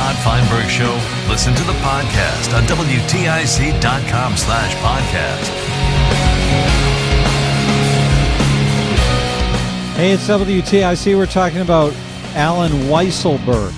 Todd 0.00 0.16
Feinberg 0.24 0.70
Show? 0.70 0.98
Listen 1.28 1.54
to 1.54 1.62
the 1.64 1.74
podcast 1.74 2.56
on 2.56 2.62
WTIC.com 2.62 4.34
slash 4.34 4.74
podcast. 4.76 5.46
Hey, 9.96 10.12
it's 10.12 10.26
WTIC. 10.26 11.14
We're 11.14 11.26
talking 11.26 11.60
about 11.60 11.92
Allen 12.34 12.72
Weisselberg. 12.88 13.74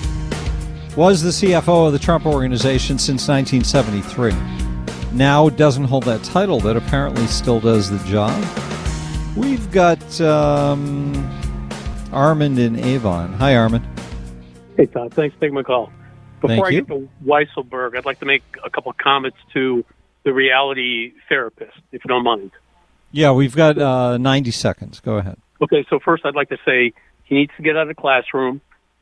Was 0.95 1.21
the 1.21 1.29
CFO 1.31 1.87
of 1.87 1.91
the 1.91 1.99
Trump 1.99 2.25
Organization 2.25 2.97
since 2.97 3.27
1973. 3.27 4.31
Now 5.11 5.49
doesn't 5.49 5.83
hold 5.83 6.03
that 6.03 6.23
title, 6.23 6.61
but 6.61 6.77
apparently 6.77 7.27
still 7.27 7.59
does 7.59 7.89
the 7.89 7.99
job. 8.09 8.41
We've 9.35 9.69
got 9.73 10.21
um, 10.21 11.13
Armand 12.13 12.59
in 12.59 12.77
Avon. 12.77 13.33
Hi, 13.33 13.57
Armand. 13.57 13.85
Hey, 14.77 14.85
Todd. 14.85 15.13
Thanks 15.13 15.35
for 15.35 15.41
taking 15.41 15.55
my 15.55 15.63
call. 15.63 15.91
Before 16.43 16.55
Thank 16.57 16.65
I 16.65 16.69
you. 16.71 16.81
get 16.81 16.87
to 16.89 17.09
Weisselberg, 17.25 17.95
I'd 17.95 18.03
like 18.03 18.19
to 18.19 18.25
make 18.25 18.43
a 18.65 18.69
couple 18.69 18.91
of 18.91 18.97
comments 18.97 19.37
to 19.53 19.85
the 20.23 20.33
reality 20.33 21.13
therapist, 21.29 21.77
if 21.93 22.03
you 22.03 22.09
don't 22.09 22.25
mind. 22.25 22.51
Yeah, 23.13 23.31
we've 23.31 23.55
got 23.55 23.77
uh, 23.77 24.17
90 24.17 24.51
seconds. 24.51 24.99
Go 24.99 25.15
ahead. 25.19 25.37
Okay, 25.61 25.85
so 25.89 25.99
first 25.99 26.25
I'd 26.25 26.35
like 26.35 26.49
to 26.49 26.57
say 26.65 26.91
he 27.23 27.35
needs 27.35 27.53
to 27.55 27.63
get 27.63 27.77
out 27.77 27.83
of 27.83 27.87
the 27.87 27.95
classroom, 27.95 28.59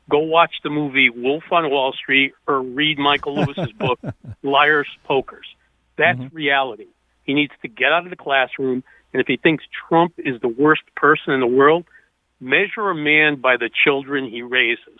go 0.07 0.19
watch 0.19 0.53
the 0.63 0.69
movie 0.69 1.09
Wolf 1.09 1.43
on 1.51 1.67
Wall 1.71 1.93
Street, 1.93 2.33
or 2.45 2.61
read 2.61 2.99
Michael 2.99 3.33
Lewis's 3.37 3.71
book, 3.71 3.99
Liars 4.43 4.87
Pokers. 5.05 5.47
That's 5.97 6.21
reality. 6.31 6.89
He 7.23 7.33
needs 7.33 7.53
to 7.63 7.67
get 7.69 7.91
out 7.91 8.03
of 8.03 8.11
the 8.11 8.15
classroom, 8.15 8.83
and 9.13 9.19
if 9.19 9.25
he 9.25 9.37
thinks 9.37 9.63
Trump 9.89 10.13
is 10.19 10.39
the 10.41 10.47
worst 10.47 10.83
person 10.95 11.33
in 11.33 11.39
the 11.39 11.47
world, 11.47 11.85
measure 12.39 12.91
a 12.91 12.95
man 12.95 13.41
by 13.41 13.57
the 13.57 13.71
children 13.83 14.29
he 14.29 14.43
raises. 14.43 14.99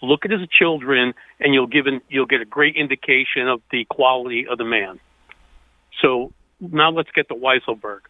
Look 0.00 0.24
at 0.24 0.30
his 0.30 0.48
children, 0.48 1.14
and 1.40 1.54
you'll 1.54 1.66
give 1.66 1.86
an, 1.86 2.00
you'll 2.08 2.26
get 2.26 2.40
a 2.40 2.44
great 2.44 2.76
indication 2.76 3.48
of 3.48 3.60
the 3.70 3.84
quality 3.86 4.46
of 4.46 4.58
the 4.58 4.64
man. 4.64 5.00
So 6.00 6.32
now 6.60 6.90
let's 6.90 7.10
get 7.12 7.28
to 7.28 7.34
Weisselberg. 7.34 8.00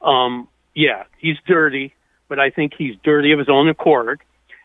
Um, 0.00 0.48
yeah, 0.74 1.04
he's 1.18 1.36
dirty, 1.46 1.94
but 2.28 2.38
I 2.38 2.50
think 2.50 2.72
he's 2.76 2.94
dirty 3.04 3.32
of 3.32 3.38
his 3.38 3.48
own 3.50 3.68
accord. 3.68 4.20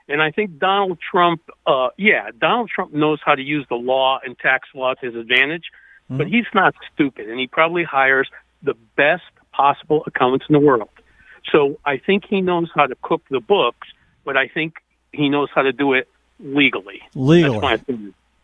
And 0.08 0.22
I 0.22 0.32
think 0.32 0.58
Donald 0.58 0.98
Trump, 1.12 1.42
uh, 1.68 1.90
yeah, 1.98 2.30
Donald 2.40 2.70
Trump 2.74 2.94
knows 2.94 3.20
how 3.24 3.36
to 3.36 3.42
use 3.44 3.66
the 3.70 3.76
law 3.76 4.20
and 4.24 4.38
tax 4.40 4.70
law 4.74 4.94
to 4.96 5.06
his 5.06 5.16
advantage, 5.16 5.66
but 6.10 6.26
he's 6.26 6.48
not 6.56 6.74
stupid, 6.92 7.30
and 7.30 7.40
he 7.40 7.46
probably 7.46 7.84
hires 7.84 8.28
the 8.64 8.74
best 8.98 9.22
possible 9.52 10.04
accountants 10.08 10.46
in 10.50 10.54
the 10.54 10.60
world. 10.60 10.90
So 11.52 11.80
I 11.86 11.98
think 11.98 12.24
he 12.28 12.42
knows 12.42 12.72
how 12.74 12.88
to 12.88 12.96
cook 13.04 13.22
the 13.30 13.40
books, 13.40 13.88
but 14.26 14.36
I 14.36 14.48
think 14.48 14.76
he 15.12 15.30
knows 15.30 15.50
how 15.54 15.62
to 15.62 15.72
do 15.72 15.94
it 15.94 16.08
legally. 16.40 17.02
Legally. 17.16 17.60
That's. 17.60 17.84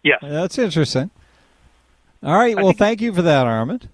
Yes. 0.04 0.20
That's 0.22 0.58
interesting. 0.58 1.10
All 2.22 2.38
right. 2.38 2.56
Well, 2.56 2.74
thank 2.74 3.02
you 3.02 3.14
for 3.14 3.22
that, 3.24 3.48
Armand. 3.48 3.90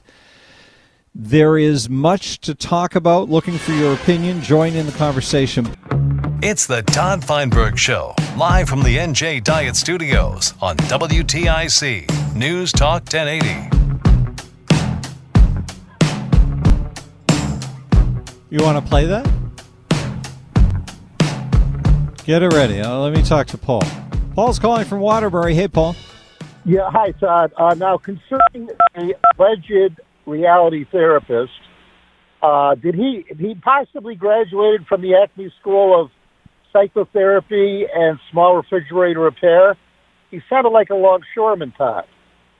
There 1.18 1.56
is 1.56 1.88
much 1.88 2.40
to 2.40 2.54
talk 2.54 2.94
about. 2.94 3.30
Looking 3.30 3.56
for 3.56 3.72
your 3.72 3.94
opinion. 3.94 4.42
Join 4.42 4.74
in 4.74 4.84
the 4.84 4.92
conversation. 4.92 5.66
It's 6.42 6.66
the 6.66 6.82
Todd 6.82 7.24
Feinberg 7.24 7.78
Show, 7.78 8.14
live 8.36 8.68
from 8.68 8.82
the 8.82 8.98
NJ 8.98 9.42
Diet 9.42 9.76
Studios 9.76 10.52
on 10.60 10.76
WTIC 10.76 12.36
News 12.36 12.70
Talk 12.70 13.04
1080. 13.04 13.74
You 18.50 18.62
want 18.62 18.84
to 18.84 18.86
play 18.86 19.06
that? 19.06 19.24
Get 22.24 22.42
it 22.42 22.52
ready. 22.52 22.82
Uh, 22.82 22.98
let 22.98 23.14
me 23.14 23.22
talk 23.22 23.46
to 23.46 23.56
Paul. 23.56 23.82
Paul's 24.34 24.58
calling 24.58 24.84
from 24.84 25.00
Waterbury. 25.00 25.54
Hey, 25.54 25.68
Paul. 25.68 25.96
Yeah, 26.66 26.90
hi, 26.90 27.12
Todd. 27.12 27.54
Uh, 27.56 27.74
now, 27.74 27.96
concerning 27.96 28.68
a 28.96 29.14
alleged 29.38 29.98
reality 30.26 30.84
therapist, 30.90 31.52
uh, 32.42 32.74
did 32.74 32.94
he 32.94 33.24
he 33.38 33.54
possibly 33.54 34.14
graduated 34.14 34.86
from 34.86 35.00
the 35.02 35.14
Acme 35.14 35.52
School 35.60 36.00
of 36.00 36.10
Psychotherapy 36.72 37.86
and 37.92 38.18
Small 38.30 38.56
Refrigerator 38.56 39.20
Repair? 39.20 39.76
He 40.30 40.40
sounded 40.50 40.70
like 40.70 40.90
a 40.90 40.94
longshoreman, 40.94 41.72
Todd. 41.72 42.04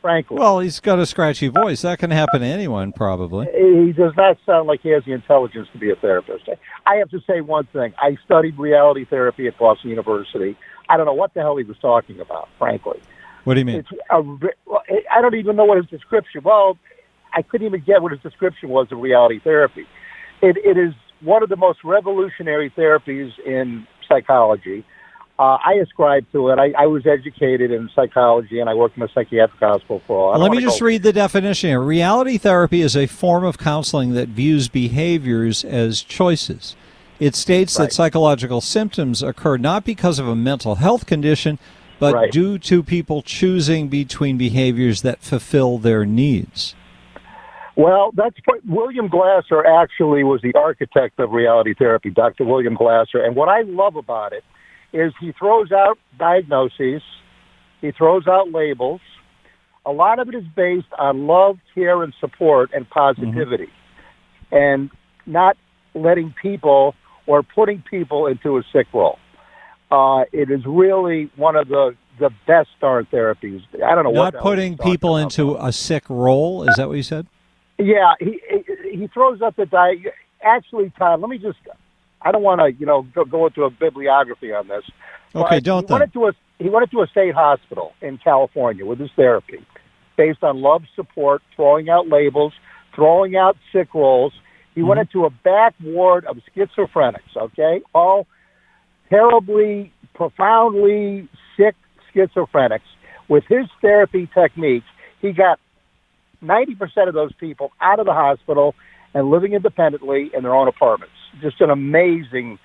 Frankly, 0.02 0.36
Well, 0.36 0.60
he's 0.60 0.78
got 0.78 1.00
a 1.00 1.06
scratchy 1.06 1.48
voice. 1.48 1.82
That 1.82 1.98
can 1.98 2.12
happen 2.12 2.40
to 2.40 2.46
anyone, 2.46 2.92
probably. 2.92 3.46
he 3.52 3.92
does 3.92 4.12
not 4.16 4.38
sound 4.46 4.68
like 4.68 4.80
he 4.82 4.90
has 4.90 5.02
the 5.04 5.10
intelligence 5.12 5.66
to 5.72 5.78
be 5.78 5.90
a 5.90 5.96
therapist. 5.96 6.48
I 6.86 6.96
have 6.96 7.10
to 7.10 7.20
say 7.26 7.40
one 7.40 7.64
thing: 7.72 7.92
I 7.98 8.16
studied 8.24 8.56
reality 8.56 9.04
therapy 9.04 9.48
at 9.48 9.58
Boston 9.58 9.90
University. 9.90 10.56
I 10.88 10.96
don't 10.96 11.06
know 11.06 11.14
what 11.14 11.34
the 11.34 11.40
hell 11.40 11.56
he 11.56 11.64
was 11.64 11.78
talking 11.78 12.20
about, 12.20 12.48
frankly. 12.56 13.00
What 13.42 13.54
do 13.54 13.60
you 13.60 13.64
mean? 13.64 13.76
It's 13.76 13.88
a, 14.10 14.20
well, 14.22 14.82
I 15.10 15.20
don't 15.20 15.34
even 15.34 15.56
know 15.56 15.64
what 15.64 15.78
his 15.78 15.86
description. 15.86 16.42
Well, 16.44 16.78
I 17.36 17.42
couldn't 17.42 17.66
even 17.66 17.80
get 17.80 18.02
what 18.02 18.12
his 18.12 18.20
description 18.22 18.70
was 18.70 18.90
of 18.90 18.98
reality 18.98 19.38
therapy. 19.40 19.86
It, 20.42 20.56
it 20.56 20.78
is 20.78 20.94
one 21.20 21.42
of 21.42 21.48
the 21.48 21.56
most 21.56 21.84
revolutionary 21.84 22.70
therapies 22.70 23.30
in 23.44 23.86
psychology. 24.08 24.84
Uh, 25.38 25.58
I 25.62 25.74
ascribe 25.82 26.24
to 26.32 26.48
it. 26.48 26.58
I, 26.58 26.72
I 26.78 26.86
was 26.86 27.06
educated 27.06 27.70
in 27.70 27.90
psychology, 27.94 28.58
and 28.58 28.70
I 28.70 28.74
worked 28.74 28.96
in 28.96 29.02
a 29.02 29.08
psychiatric 29.08 29.60
hospital 29.60 30.00
for 30.06 30.34
a. 30.34 30.38
Let 30.38 30.50
me 30.50 30.60
just 30.62 30.80
go- 30.80 30.86
read 30.86 31.02
the 31.02 31.12
definition 31.12 31.68
here. 31.68 31.80
Reality 31.82 32.38
therapy 32.38 32.80
is 32.80 32.96
a 32.96 33.06
form 33.06 33.44
of 33.44 33.58
counseling 33.58 34.14
that 34.14 34.28
views 34.28 34.68
behaviors 34.68 35.62
as 35.62 36.00
choices. 36.00 36.74
It 37.20 37.34
states 37.34 37.76
that 37.76 37.92
psychological 37.92 38.62
symptoms 38.62 39.22
occur 39.22 39.58
not 39.58 39.84
because 39.84 40.18
of 40.18 40.26
a 40.26 40.36
mental 40.36 40.76
health 40.76 41.04
condition, 41.06 41.58
but 41.98 42.14
Right. 42.14 42.32
due 42.32 42.58
to 42.58 42.82
people 42.82 43.20
choosing 43.22 43.88
between 43.88 44.36
behaviors 44.38 45.02
that 45.02 45.20
fulfill 45.22 45.78
their 45.78 46.04
needs. 46.06 46.74
Well, 47.76 48.10
that's 48.14 48.36
what 48.46 48.60
William 48.66 49.08
Glasser 49.08 49.64
actually 49.64 50.24
was 50.24 50.40
the 50.42 50.54
architect 50.54 51.20
of 51.20 51.32
reality 51.32 51.74
therapy, 51.78 52.08
Dr. 52.08 52.44
William 52.44 52.74
Glasser. 52.74 53.22
And 53.22 53.36
what 53.36 53.50
I 53.50 53.62
love 53.62 53.96
about 53.96 54.32
it 54.32 54.44
is 54.94 55.12
he 55.20 55.32
throws 55.32 55.70
out 55.72 55.98
diagnoses, 56.18 57.02
he 57.82 57.92
throws 57.92 58.26
out 58.26 58.50
labels. 58.50 59.02
A 59.84 59.92
lot 59.92 60.18
of 60.18 60.28
it 60.28 60.34
is 60.34 60.44
based 60.56 60.88
on 60.98 61.26
love, 61.26 61.58
care, 61.74 62.02
and 62.02 62.14
support 62.18 62.70
and 62.74 62.88
positivity, 62.88 63.68
and 64.50 64.90
not 65.26 65.56
letting 65.94 66.34
people 66.40 66.94
or 67.26 67.42
putting 67.42 67.82
people 67.88 68.26
into 68.26 68.56
a 68.56 68.62
sick 68.72 68.86
role. 68.92 69.18
Uh, 69.90 70.24
it 70.32 70.50
is 70.50 70.60
really 70.66 71.30
one 71.36 71.56
of 71.56 71.68
the 71.68 71.94
the 72.18 72.30
best 72.46 72.70
darn 72.80 73.06
therapies. 73.12 73.62
I 73.74 73.94
don't 73.94 74.04
know 74.04 74.10
what 74.10 74.32
Not 74.32 74.42
putting 74.42 74.78
people 74.78 75.18
about. 75.18 75.38
into 75.38 75.56
a 75.56 75.70
sick 75.70 76.08
role. 76.08 76.66
Is 76.66 76.74
that 76.76 76.88
what 76.88 76.96
you 76.96 77.02
said? 77.02 77.26
Yeah, 77.78 78.14
he 78.20 78.40
he- 78.92 79.06
throws 79.08 79.42
up 79.42 79.56
the 79.56 79.66
di 79.66 80.04
Actually, 80.42 80.90
Todd, 80.98 81.20
let 81.20 81.28
me 81.30 81.38
just. 81.38 81.58
I 82.22 82.32
don't 82.32 82.42
want 82.42 82.60
to, 82.60 82.72
you 82.72 82.86
know, 82.86 83.02
go, 83.14 83.24
go 83.24 83.46
into 83.46 83.64
a 83.64 83.70
bibliography 83.70 84.52
on 84.52 84.66
this. 84.68 84.82
Okay, 85.34 85.60
don't 85.60 85.82
he 85.82 85.86
then. 85.88 86.00
went 86.00 86.14
into 86.14 86.26
a 86.26 86.32
he 86.58 86.68
went 86.70 86.84
into 86.90 87.02
a 87.02 87.06
state 87.08 87.34
hospital 87.34 87.92
in 88.00 88.18
California 88.18 88.84
with 88.86 88.98
his 88.98 89.10
therapy, 89.16 89.64
based 90.16 90.42
on 90.42 90.60
love, 90.62 90.82
support, 90.94 91.42
throwing 91.54 91.88
out 91.90 92.08
labels, 92.08 92.52
throwing 92.94 93.36
out 93.36 93.56
sick 93.72 93.92
roles. 93.94 94.32
He 94.74 94.82
went 94.82 94.98
Mm-hmm. 95.00 95.18
into 95.18 95.26
a 95.26 95.30
back 95.30 95.74
ward 95.82 96.24
of 96.26 96.38
schizophrenics. 96.54 97.36
Okay, 97.36 97.80
all 97.94 98.26
terribly, 99.10 99.92
profoundly 100.14 101.28
sick 101.56 101.74
schizophrenics. 102.14 102.80
With 103.28 103.44
his 103.48 103.66
therapy 103.82 104.28
techniques, 104.32 104.86
he 105.20 105.32
got 105.32 105.58
90% 106.42 107.08
of 107.08 107.14
those 107.14 107.32
people 107.34 107.72
out 107.80 107.98
of 107.98 108.06
the 108.06 108.12
hospital 108.12 108.74
and 109.14 109.30
living 109.30 109.52
independently 109.54 110.30
in 110.34 110.42
their 110.42 110.54
own 110.54 110.68
apartments. 110.68 111.14
Just 111.40 111.60
an 111.60 111.70
amazing 111.70 112.58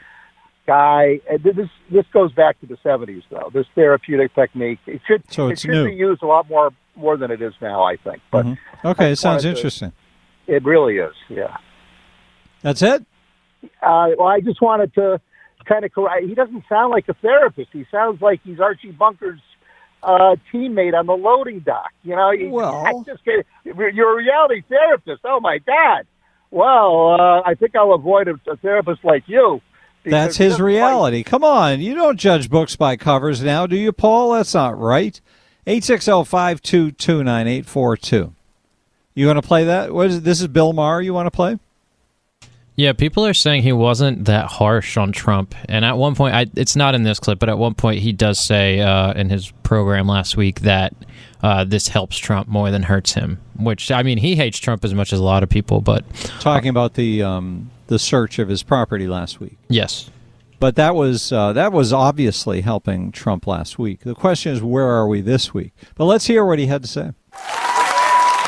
guy. 0.68 1.20
This 1.44 1.68
this 1.90 2.06
goes 2.14 2.32
back 2.34 2.60
to 2.62 2.66
the 2.68 2.78
70s, 2.78 3.24
though. 3.30 3.50
This 3.54 3.66
therapeutic 3.76 4.34
technique 4.36 4.80
it 4.86 5.02
should 5.08 5.24
So 5.32 5.48
it 5.50 5.60
should 5.60 5.72
new. 5.72 5.86
be 5.86 5.94
used 5.96 6.22
a 6.24 6.28
lot 6.28 6.50
more 6.50 6.72
more 6.96 7.18
than 7.18 7.32
it 7.32 7.42
is 7.42 7.54
now. 7.62 7.84
I 7.84 7.96
think, 7.98 8.22
but 8.32 8.46
Mhm. 8.46 8.58
Okay, 8.86 9.12
it 9.12 9.16
sounds 9.18 9.44
to- 9.44 9.50
interesting. 9.50 9.92
it 10.48 10.64
really 10.64 10.98
is. 10.98 11.14
Yeah. 11.30 11.58
That's 12.62 12.82
it. 12.82 13.06
Uh, 13.82 14.10
well, 14.18 14.28
I 14.28 14.40
just 14.42 14.62
wanted 14.62 14.94
to 14.96 15.20
kind 15.66 15.86
of 15.86 15.94
correct. 15.94 16.26
He 16.26 16.36
doesn't 16.36 16.64
sound 16.68 16.92
like 16.92 17.08
a 17.10 17.14
therapist. 17.16 17.70
He 17.72 17.86
sounds 17.92 18.22
like 18.22 18.42
he's 18.44 18.60
Archie 18.60 18.92
Bunker's 18.92 19.40
uh, 20.04 20.36
teammate 20.52 20.98
on 20.98 21.06
the 21.06 21.14
loading 21.14 21.60
dock. 21.60 21.92
You 22.04 22.16
know, 22.16 22.32
he, 22.32 22.48
Well- 22.48 22.86
I 22.86 22.94
just 23.06 23.24
get, 23.26 23.46
you're 23.64 24.14
a 24.14 24.16
reality 24.16 24.64
therapist. 24.68 25.22
Oh 25.26 25.40
my 25.40 25.60
God. 25.60 26.06
Well, 26.50 27.16
uh, 27.20 27.42
I 27.46 27.56
think 27.56 27.76
I'll 27.76 27.94
avoid 27.94 28.28
a, 28.28 28.40
a 28.50 28.58
therapist 28.58 29.04
like 29.06 29.24
you. 29.28 29.62
That's 30.04 30.36
his 30.38 30.60
reality. 30.60 31.24
Come 31.24 31.44
on, 31.44 31.80
you 31.80 31.94
don't 31.94 32.18
judge 32.18 32.50
books 32.50 32.76
by 32.76 32.98
covers 32.98 33.44
now, 33.44 33.68
do 33.68 33.76
you, 33.78 33.92
Paul? 33.92 34.34
That's 34.34 34.54
not 34.54 34.78
right. 34.78 35.22
Eight 35.68 35.84
six 35.84 36.06
zero 36.06 36.24
five 36.24 36.62
two 36.62 36.92
two 36.92 37.24
nine 37.24 37.48
eight 37.48 37.68
four 37.68 37.96
two. 37.96 38.34
You 39.14 39.28
want 39.28 39.38
to 39.38 39.48
play 39.48 39.64
that? 39.66 39.94
What 39.94 40.08
is 40.08 40.18
it? 40.18 40.24
This 40.24 40.42
is 40.42 40.48
Bill 40.48 40.74
Maher. 40.74 41.02
You 41.02 41.14
want 41.14 41.28
to 41.28 41.32
play? 41.32 41.60
Yeah, 42.82 42.94
people 42.94 43.28
are 43.28 43.34
saying 43.36 43.62
he 43.62 43.74
wasn't 43.74 44.26
that 44.26 44.48
harsh 44.48 44.98
on 44.98 45.12
Trump, 45.12 45.54
and 45.70 45.86
at 45.86 46.00
one 46.00 46.16
point, 46.16 46.34
I, 46.34 46.48
it's 46.56 46.76
not 46.76 46.96
in 46.96 47.04
this 47.04 47.20
clip, 47.20 47.38
but 47.38 47.48
at 47.48 47.60
one 47.60 47.76
point 47.76 48.00
he 48.00 48.12
does 48.12 48.40
say 48.40 48.80
uh, 48.80 49.14
in 49.14 49.30
his 49.30 49.52
program 49.62 50.08
last 50.08 50.36
week 50.36 50.62
that 50.62 50.96
uh, 51.44 51.64
this 51.64 51.90
helps 51.90 52.18
Trump 52.18 52.48
more 52.48 52.72
than 52.72 52.82
hurts 52.82 53.14
him. 53.14 53.40
Which 53.56 53.92
I 53.92 54.02
mean, 54.02 54.18
he 54.18 54.36
hates 54.36 54.58
Trump 54.58 54.84
as 54.84 54.96
much 54.96 55.14
as 55.14 55.20
a 55.20 55.24
lot 55.24 55.44
of 55.44 55.50
people, 55.50 55.82
but 55.82 56.04
Talking 56.40 56.70
about 56.70 56.96
the 56.96 57.22
um, 57.22 57.70
the 57.86 58.00
search 58.00 58.40
of 58.40 58.50
his 58.50 58.64
property 58.64 59.08
last 59.08 59.40
week. 59.40 59.60
yes, 59.70 60.10
But 60.60 60.76
that 60.78 60.96
was 60.96 61.32
uh, 61.32 61.54
that 61.54 61.72
was 61.72 61.94
obviously 61.94 62.62
helping 62.62 63.12
Trump 63.12 63.46
last 63.46 63.78
week. 63.78 64.00
The 64.00 64.16
question 64.16 64.54
is, 64.54 64.64
where 64.64 64.90
are 64.90 65.08
we 65.08 65.22
this 65.22 65.54
week? 65.54 65.74
But 65.94 66.06
let's 66.06 66.26
hear 66.26 66.44
what 66.44 66.58
he 66.58 66.66
had 66.66 66.82
to 66.82 66.88
say. 66.88 67.12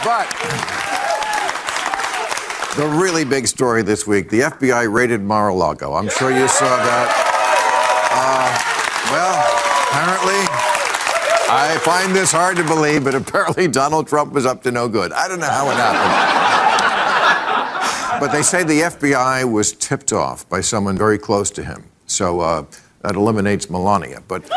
But 0.04 0.93
the 2.76 2.88
really 2.88 3.24
big 3.24 3.46
story 3.48 3.84
this 3.84 4.08
week 4.08 4.30
the 4.30 4.40
FBI 4.42 4.92
raided 4.92 5.22
Mar 5.22 5.50
a 5.50 5.54
Lago. 5.54 5.94
I'm 5.94 6.10
sure 6.10 6.32
you 6.32 6.48
saw 6.48 6.76
that. 6.78 7.10
Uh, 8.16 8.60
well, 9.12 9.46
apparently, 9.90 10.48
I 11.50 11.78
find 11.84 12.16
this 12.16 12.32
hard 12.32 12.58
to 12.58 12.64
believe, 12.64 13.04
but 13.04 13.14
apparently 13.14 13.68
Donald 13.68 14.08
Trump 14.08 14.34
was 14.34 14.48
up 14.48 14.64
to 14.64 14.72
no 14.72 14.90
good. 14.90 15.14
I 15.14 15.28
don't 15.28 15.40
know 15.40 15.46
how 15.46 15.70
it 15.70 15.76
happened. 15.76 16.12
but 18.20 18.32
they 18.32 18.42
say 18.42 18.64
the 18.64 18.82
FBI 18.82 19.44
was 19.52 19.74
tipped 19.74 20.12
off 20.12 20.50
by 20.50 20.62
someone 20.62 20.98
very 20.98 21.20
close 21.20 21.52
to 21.52 21.64
him. 21.64 21.84
So 22.08 22.40
uh, 22.40 22.66
that 23.02 23.14
eliminates 23.16 23.70
Melania. 23.70 24.24
But. 24.28 24.50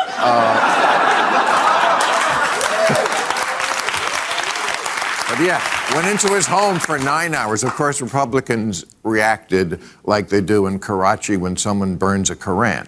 Yeah, 5.39 5.61
went 5.93 6.07
into 6.07 6.33
his 6.33 6.47
home 6.47 6.79
for 6.79 6.97
nine 6.97 7.35
hours. 7.35 7.63
Of 7.63 7.71
course, 7.73 8.01
Republicans 8.01 8.85
reacted 9.03 9.79
like 10.03 10.29
they 10.29 10.41
do 10.41 10.65
in 10.65 10.79
Karachi 10.79 11.37
when 11.37 11.55
someone 11.55 11.95
burns 11.95 12.31
a 12.31 12.35
Koran. 12.35 12.87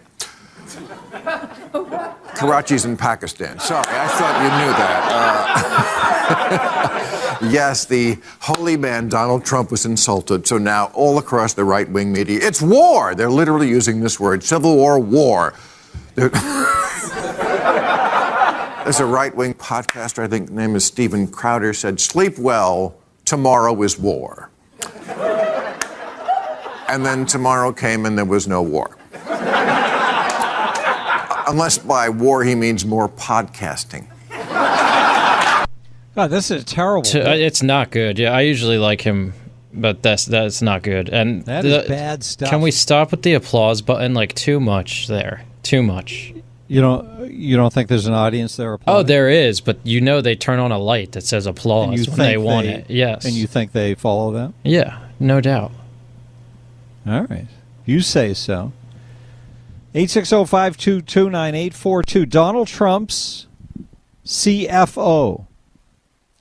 Karachi's 2.35 2.85
in 2.85 2.97
Pakistan. 2.97 3.59
Sorry, 3.59 3.85
I 3.87 4.07
thought 4.07 4.41
you 4.41 4.49
knew 4.57 4.71
that. 4.79 5.01
Uh, 7.41 7.49
yes, 7.51 7.85
the 7.85 8.17
holy 8.39 8.77
man 8.77 9.09
Donald 9.09 9.45
Trump 9.45 9.69
was 9.69 9.85
insulted, 9.85 10.47
so 10.47 10.57
now 10.57 10.85
all 10.95 11.19
across 11.19 11.53
the 11.53 11.63
right 11.63 11.87
wing 11.87 12.11
media, 12.11 12.39
it's 12.41 12.63
war. 12.63 13.13
They're 13.13 13.29
literally 13.29 13.69
using 13.69 13.99
this 13.99 14.19
word 14.19 14.43
civil 14.43 14.75
war, 14.75 14.97
war. 14.97 15.53
They're- 18.89 18.93
There's 19.05 19.07
a 19.07 19.13
right 19.13 19.35
wing 19.35 19.53
podcaster, 19.53 20.23
I 20.23 20.27
think 20.27 20.47
the 20.47 20.53
name 20.55 20.75
is 20.75 20.83
Steven 20.83 21.27
Crowder, 21.27 21.73
said, 21.73 21.99
Sleep 21.99 22.39
well, 22.39 22.95
tomorrow 23.23 23.79
is 23.83 23.99
war. 23.99 24.49
and 26.87 27.05
then 27.05 27.27
tomorrow 27.27 27.71
came 27.71 28.07
and 28.07 28.17
there 28.17 28.25
was 28.25 28.47
no 28.47 28.63
war. 28.63 28.97
Unless 31.47 31.77
by 31.79 32.09
war 32.09 32.43
he 32.43 32.55
means 32.55 32.83
more 32.83 33.07
podcasting. 33.09 34.07
God, 36.15 36.27
this 36.31 36.49
is 36.49 36.63
terrible. 36.65 37.03
T- 37.03 37.21
uh, 37.21 37.33
it's 37.35 37.61
not 37.61 37.91
good. 37.91 38.17
Yeah, 38.17 38.31
I 38.31 38.41
usually 38.41 38.77
like 38.79 39.01
him, 39.01 39.33
but 39.71 40.01
that's 40.01 40.25
that's 40.25 40.61
not 40.63 40.81
good. 40.81 41.09
And 41.09 41.45
That 41.45 41.61
the- 41.61 41.85
bad 41.87 42.23
stuff. 42.23 42.49
Can 42.49 42.61
we 42.61 42.71
stop 42.71 43.11
with 43.11 43.21
the 43.21 43.33
applause 43.35 43.81
button? 43.83 44.15
Like 44.15 44.33
too 44.33 44.59
much 44.59 45.07
there, 45.07 45.43
too 45.61 45.83
much. 45.83 46.33
You 46.69 46.79
don't 46.81 47.31
you 47.31 47.57
don't 47.57 47.73
think 47.73 47.89
there's 47.89 48.05
an 48.05 48.13
audience 48.13 48.55
there? 48.55 48.77
Oh, 48.85 49.01
there 49.01 49.27
is, 49.27 49.59
but 49.59 49.79
you 49.83 50.01
know 50.01 50.21
they 50.21 50.35
turn 50.35 50.59
on 50.59 50.71
a 50.71 50.77
light 50.77 51.13
that 51.13 51.23
says 51.23 51.47
applause 51.47 52.07
when 52.07 52.19
they 52.19 52.37
want 52.37 52.67
it. 52.67 52.85
Yes. 52.89 53.25
And 53.25 53.33
you 53.33 53.47
think 53.47 53.71
they 53.71 53.95
follow 53.95 54.31
that? 54.33 54.53
Yeah, 54.63 54.99
no 55.19 55.41
doubt. 55.41 55.71
All 57.07 57.23
right. 57.23 57.47
You 57.85 58.01
say 58.01 58.35
so. 58.35 58.71
860-522-9842. 59.95 62.29
Donald 62.29 62.67
Trump's 62.67 63.47
CFO 64.23 65.47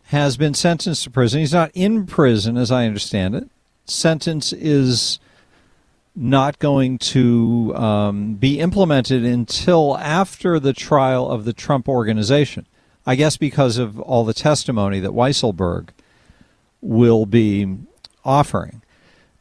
has 0.08 0.36
been 0.36 0.52
sentenced 0.52 1.04
to 1.04 1.10
prison. 1.10 1.40
He's 1.40 1.54
not 1.54 1.70
in 1.72 2.06
prison, 2.06 2.58
as 2.58 2.70
I 2.70 2.84
understand 2.84 3.34
it. 3.34 3.48
Sentence 3.86 4.52
is 4.52 5.20
not 6.18 6.58
going 6.58 6.98
to 6.98 7.72
um, 7.76 8.34
be 8.34 8.58
implemented 8.58 9.24
until 9.24 9.96
after 9.98 10.58
the 10.58 10.72
trial 10.72 11.30
of 11.30 11.44
the 11.44 11.52
Trump 11.52 11.88
organization. 11.88 12.66
I 13.06 13.14
guess 13.14 13.36
because 13.36 13.78
of 13.78 13.98
all 14.00 14.24
the 14.24 14.34
testimony 14.34 15.00
that 15.00 15.12
Weisselberg 15.12 15.90
will 16.82 17.24
be 17.24 17.78
offering. 18.24 18.82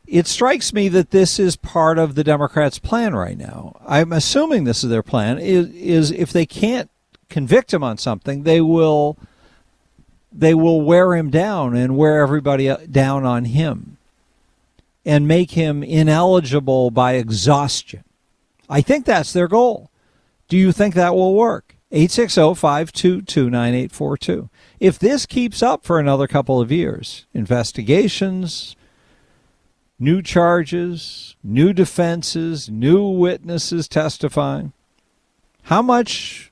It 0.05 0.25
strikes 0.25 0.71
me 0.71 0.87
that 0.89 1.11
this 1.11 1.37
is 1.37 1.57
part 1.57 1.97
of 1.97 2.15
the 2.15 2.23
Democrats' 2.23 2.79
plan 2.79 3.13
right 3.13 3.37
now. 3.37 3.75
I'm 3.85 4.13
assuming 4.13 4.63
this 4.63 4.83
is 4.83 4.89
their 4.89 5.03
plan. 5.03 5.37
Is, 5.37 5.67
is 5.71 6.11
if 6.11 6.31
they 6.31 6.45
can't 6.45 6.89
convict 7.29 7.73
him 7.73 7.83
on 7.83 7.97
something, 7.97 8.43
they 8.43 8.61
will 8.61 9.17
they 10.31 10.53
will 10.53 10.81
wear 10.81 11.15
him 11.15 11.29
down 11.29 11.75
and 11.75 11.97
wear 11.97 12.21
everybody 12.21 12.73
down 12.89 13.25
on 13.25 13.45
him 13.45 13.96
and 15.07 15.27
make 15.27 15.51
him 15.51 15.83
ineligible 15.83 16.91
by 16.91 17.13
exhaustion. 17.13 18.03
I 18.69 18.81
think 18.81 19.05
that's 19.05 19.31
their 19.31 19.47
goal. 19.47 19.89
Do 20.49 20.57
you 20.57 20.73
think 20.73 20.95
that 20.95 21.15
will 21.15 21.33
work? 21.33 21.77
860-522-9842. 21.93 24.49
If 24.81 24.99
this 24.99 25.25
keeps 25.25 25.63
up 25.63 25.85
for 25.85 25.97
another 25.97 26.27
couple 26.27 26.59
of 26.59 26.73
years, 26.73 27.25
investigations, 27.33 28.75
new 29.97 30.21
charges, 30.21 31.37
new 31.41 31.71
defenses, 31.71 32.69
new 32.69 33.07
witnesses 33.07 33.87
testifying, 33.87 34.73
how 35.63 35.81
much 35.81 36.51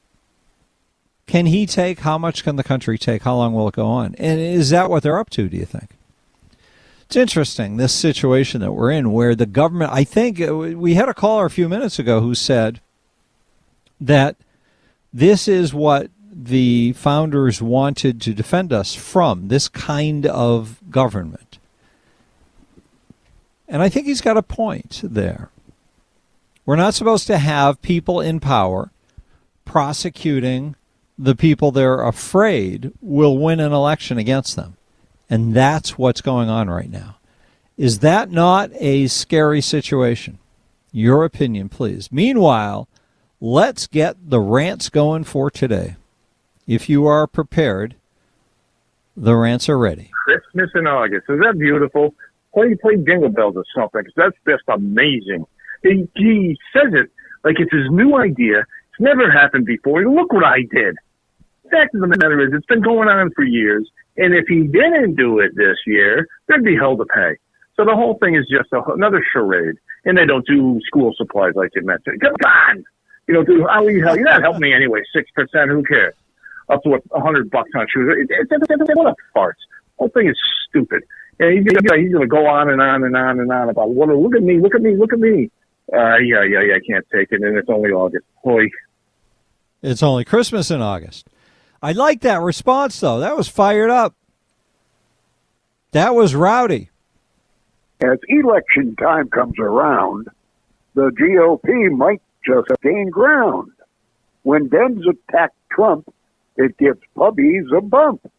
can 1.27 1.47
he 1.47 1.65
take? 1.65 1.99
How 1.99 2.17
much 2.17 2.45
can 2.45 2.55
the 2.55 2.63
country 2.63 2.97
take? 2.97 3.23
How 3.23 3.35
long 3.35 3.53
will 3.53 3.67
it 3.67 3.75
go 3.75 3.87
on? 3.87 4.15
And 4.15 4.39
is 4.39 4.69
that 4.69 4.89
what 4.89 5.03
they're 5.03 5.19
up 5.19 5.29
to, 5.31 5.49
do 5.49 5.57
you 5.57 5.65
think? 5.65 5.89
It's 7.07 7.15
interesting, 7.15 7.77
this 7.77 7.93
situation 7.93 8.61
that 8.61 8.71
we're 8.71 8.91
in, 8.91 9.11
where 9.11 9.35
the 9.35 9.45
government, 9.45 9.91
I 9.91 10.03
think 10.03 10.41
uh, 10.41 10.55
we 10.55 10.95
had 10.95 11.07
a 11.07 11.13
caller 11.13 11.45
a 11.45 11.51
few 11.51 11.69
minutes 11.69 11.99
ago 11.99 12.19
who 12.19 12.33
said 12.33 12.81
that 14.01 14.35
this 15.13 15.47
is 15.47 15.73
what 15.73 16.09
the 16.31 16.93
founders 16.93 17.61
wanted 17.61 18.19
to 18.21 18.33
defend 18.33 18.73
us 18.73 18.93
from 18.93 19.47
this 19.47 19.69
kind 19.69 20.25
of 20.25 20.81
government. 20.89 21.59
And 23.67 23.81
I 23.81 23.89
think 23.89 24.05
he's 24.05 24.21
got 24.21 24.37
a 24.37 24.43
point 24.43 25.01
there. 25.03 25.49
We're 26.65 26.75
not 26.75 26.95
supposed 26.95 27.27
to 27.27 27.37
have 27.37 27.81
people 27.81 28.19
in 28.19 28.39
power 28.39 28.91
prosecuting 29.63 30.75
the 31.17 31.35
people 31.35 31.71
they're 31.71 32.01
afraid 32.01 32.91
will 33.01 33.37
win 33.37 33.59
an 33.59 33.71
election 33.71 34.17
against 34.17 34.55
them. 34.55 34.74
And 35.29 35.53
that's 35.53 35.97
what's 35.97 36.21
going 36.21 36.49
on 36.49 36.69
right 36.69 36.89
now. 36.89 37.17
Is 37.77 37.99
that 37.99 38.31
not 38.31 38.71
a 38.75 39.07
scary 39.07 39.61
situation? 39.61 40.39
Your 40.91 41.25
opinion, 41.25 41.67
please. 41.67 42.11
Meanwhile, 42.11 42.87
let's 43.41 43.87
get 43.87 44.29
the 44.29 44.39
rants 44.39 44.89
going 44.89 45.25
for 45.25 45.51
today. 45.51 45.97
If 46.67 46.89
you 46.89 47.05
are 47.05 47.27
prepared, 47.27 47.95
the 49.17 49.35
rants 49.35 49.67
are 49.67 49.77
ready. 49.77 50.11
Christmas 50.25 50.69
in 50.75 50.87
August. 50.87 51.25
Is 51.29 51.39
that 51.39 51.57
beautiful? 51.57 52.15
Play 52.53 52.75
play 52.75 52.95
Jingle 52.95 53.29
Bells 53.29 53.55
or 53.57 53.65
something? 53.75 54.03
that's 54.15 54.35
just 54.47 54.63
amazing. 54.67 55.45
He, 55.83 56.07
he 56.15 56.57
says 56.73 56.93
it 56.93 57.11
Like 57.43 57.59
it's 57.59 57.71
his 57.71 57.89
new 57.91 58.17
idea. 58.17 58.59
It's 58.59 58.99
never 58.99 59.29
happened 59.29 59.65
before. 59.65 60.03
Look 60.05 60.31
what 60.31 60.45
I 60.45 60.61
did. 60.71 60.95
Fact 61.69 61.93
of 61.95 62.01
the 62.01 62.07
matter 62.07 62.39
is, 62.41 62.53
it's 62.53 62.65
been 62.67 62.81
going 62.81 63.09
on 63.09 63.31
for 63.35 63.43
years. 63.43 63.89
And 64.17 64.33
if 64.33 64.45
he 64.47 64.63
didn't 64.63 65.15
do 65.15 65.39
it 65.39 65.55
this 65.55 65.77
year, 65.85 66.27
there'd 66.47 66.63
be 66.63 66.75
hell 66.75 66.97
to 66.97 67.05
pay. 67.05 67.37
So 67.75 67.83
the 67.83 67.95
whole 67.95 68.17
thing 68.19 68.35
is 68.35 68.45
just 68.49 68.71
a, 68.71 68.81
another 68.93 69.23
charade. 69.33 69.75
And 70.05 70.17
they 70.17 70.25
don't 70.25 70.45
do 70.45 70.79
school 70.85 71.13
supplies 71.17 71.53
like 71.55 71.71
you 71.75 71.83
mentioned. 71.83 72.21
Come 72.21 72.35
on! 72.45 72.85
You 73.27 73.33
know, 73.33 73.43
do, 73.43 73.67
I'll 73.67 73.89
eat 73.89 74.03
hell. 74.03 74.15
You're 74.15 74.25
not 74.25 74.41
helping 74.41 74.61
me 74.61 74.73
anyway. 74.73 75.01
6%, 75.15 75.67
who 75.69 75.83
cares? 75.83 76.13
Up 76.69 76.81
to 76.83 76.99
a 77.11 77.19
hundred 77.19 77.49
bucks 77.49 77.71
on 77.75 77.87
shoes. 77.91 78.27
It, 78.29 78.31
it, 78.31 78.47
it, 78.51 78.97
what 78.97 79.07
a 79.07 79.15
farce. 79.33 79.57
Whole 79.97 80.09
thing 80.09 80.29
is 80.29 80.37
stupid. 80.69 81.03
And 81.39 81.53
he's, 81.53 81.63
he's 81.65 82.11
going 82.11 82.21
to 82.21 82.27
go 82.27 82.47
on 82.47 82.69
and 82.69 82.81
on 82.81 83.03
and 83.03 83.15
on 83.15 83.39
and 83.39 83.51
on 83.51 83.69
about, 83.69 83.89
what, 83.89 84.09
look 84.09 84.35
at 84.35 84.43
me, 84.43 84.59
look 84.59 84.75
at 84.75 84.81
me, 84.81 84.95
look 84.95 85.13
at 85.13 85.19
me. 85.19 85.49
Uh, 85.91 86.17
yeah, 86.17 86.43
yeah, 86.43 86.61
yeah, 86.61 86.75
I 86.75 86.79
can't 86.87 87.05
take 87.11 87.31
it. 87.31 87.41
And 87.41 87.57
it's 87.57 87.69
only 87.69 87.91
August. 87.91 88.25
Boy. 88.43 88.65
It's 89.81 90.01
only 90.01 90.23
Christmas 90.23 90.71
in 90.71 90.81
August. 90.81 91.27
I 91.81 91.91
like 91.91 92.21
that 92.21 92.41
response, 92.41 92.99
though. 92.99 93.19
That 93.19 93.37
was 93.37 93.47
fired 93.47 93.89
up. 93.89 94.15
That 95.91 96.15
was 96.15 96.35
rowdy. 96.35 96.89
As 98.03 98.17
election 98.27 98.95
time 98.95 99.29
comes 99.29 99.57
around, 99.59 100.27
the 100.95 101.11
GOP 101.11 101.91
might 101.91 102.21
just 102.45 102.67
gain 102.81 103.09
ground. 103.09 103.71
When 104.43 104.69
Dems 104.69 105.03
attack 105.09 105.51
Trump, 105.71 106.13
it 106.57 106.77
gives 106.77 106.99
puppies 107.15 107.65
a 107.75 107.81
bump. 107.81 108.29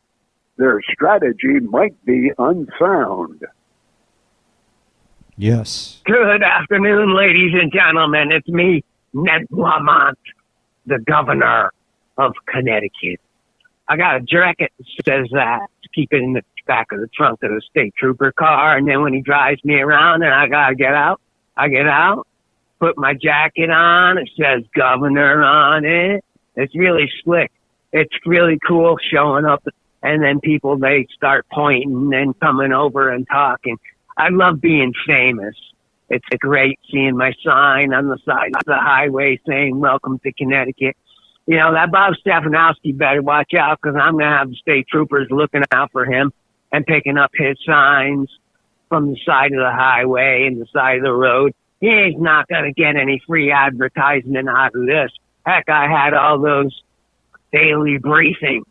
Their 0.57 0.81
strategy 0.93 1.61
might 1.61 2.03
be 2.05 2.31
unsound. 2.39 3.45
Yes. 5.37 6.01
Good 6.05 6.43
afternoon, 6.43 7.15
ladies 7.15 7.53
and 7.61 7.71
gentlemen. 7.73 8.33
It's 8.33 8.49
me, 8.49 8.83
Ned 9.13 9.47
Lamont, 9.51 10.19
the 10.87 10.99
governor 10.99 11.73
of 12.17 12.33
Connecticut. 12.47 13.21
I 13.89 13.97
got 13.97 14.17
a 14.17 14.21
jacket 14.21 14.73
that 14.79 14.87
says 15.05 15.29
that 15.33 15.67
to 15.83 15.89
keep 15.95 16.13
it 16.13 16.23
in 16.23 16.33
the 16.33 16.43
back 16.67 16.91
of 16.93 17.01
the 17.01 17.07
trunk 17.07 17.43
of 17.43 17.51
the 17.51 17.63
state 17.71 17.95
trooper 17.97 18.33
car. 18.33 18.77
And 18.77 18.89
then 18.89 19.03
when 19.03 19.15
he 19.15 19.21
drives 19.21 19.65
me 19.65 19.77
around 19.77 20.23
and 20.23 20.35
I 20.35 20.49
gotta 20.49 20.75
get 20.75 20.95
out, 20.95 21.21
I 21.57 21.69
get 21.69 21.87
out, 21.87 22.27
put 22.81 22.99
my 22.99 23.15
jacket 23.15 23.71
on. 23.71 24.19
It 24.19 24.31
says 24.37 24.65
governor 24.75 25.43
on 25.43 25.85
it. 25.85 26.25
It's 26.57 26.75
really 26.75 27.11
slick. 27.23 27.53
It's 27.93 28.15
really 28.27 28.59
cool 28.67 28.97
showing 29.11 29.45
up. 29.45 29.65
And 30.03 30.23
then 30.23 30.41
people, 30.41 30.77
they 30.79 31.07
start 31.15 31.47
pointing 31.53 32.13
and 32.13 32.39
coming 32.41 32.73
over 32.73 33.11
and 33.11 33.27
talking. 33.27 33.79
I 34.17 34.29
love 34.31 34.61
being 34.61 34.93
famous. 35.07 35.55
It's 36.09 36.27
great 36.39 36.79
seeing 36.91 37.17
my 37.17 37.33
sign 37.45 37.93
on 37.93 38.09
the 38.09 38.19
side 38.25 38.53
of 38.57 38.65
the 38.65 38.77
highway 38.77 39.41
saying 39.47 39.79
welcome 39.79 40.19
to 40.21 40.33
Connecticut 40.33 40.97
you 41.47 41.57
know, 41.57 41.73
that 41.73 41.93
Bob 41.93 42.15
Stefanowski 42.25 42.97
better 42.97 43.23
watch 43.23 43.55
out 43.55 43.79
because 43.81 43.97
I'm 44.01 44.15
going 44.15 44.31
to 44.31 44.37
have 44.37 44.51
the 44.51 44.57
state 44.57 44.89
troopers 44.89 45.29
looking 45.31 45.63
out 45.71 45.93
for 45.93 46.05
him 46.05 46.33
and 46.73 46.85
picking 46.85 47.17
up 47.17 47.31
his 47.35 47.57
signs 47.65 48.29
from 48.89 49.11
the 49.11 49.19
side 49.25 49.53
of 49.53 49.59
the 49.59 49.71
highway 49.71 50.47
and 50.47 50.61
the 50.61 50.67
side 50.73 50.99
of 50.99 51.05
the 51.05 51.13
road. 51.13 51.55
He's 51.81 52.17
not 52.17 52.49
going 52.49 52.65
to 52.65 52.73
get 52.73 52.97
any 52.97 53.23
free 53.27 53.53
advertisement 53.53 54.49
out 54.49 54.75
of 54.75 54.87
this. 54.87 55.13
Heck, 55.45 55.69
I 55.69 55.89
had 55.89 56.15
all 56.15 56.41
those 56.41 56.83
daily 57.53 57.99
briefings. 57.99 58.65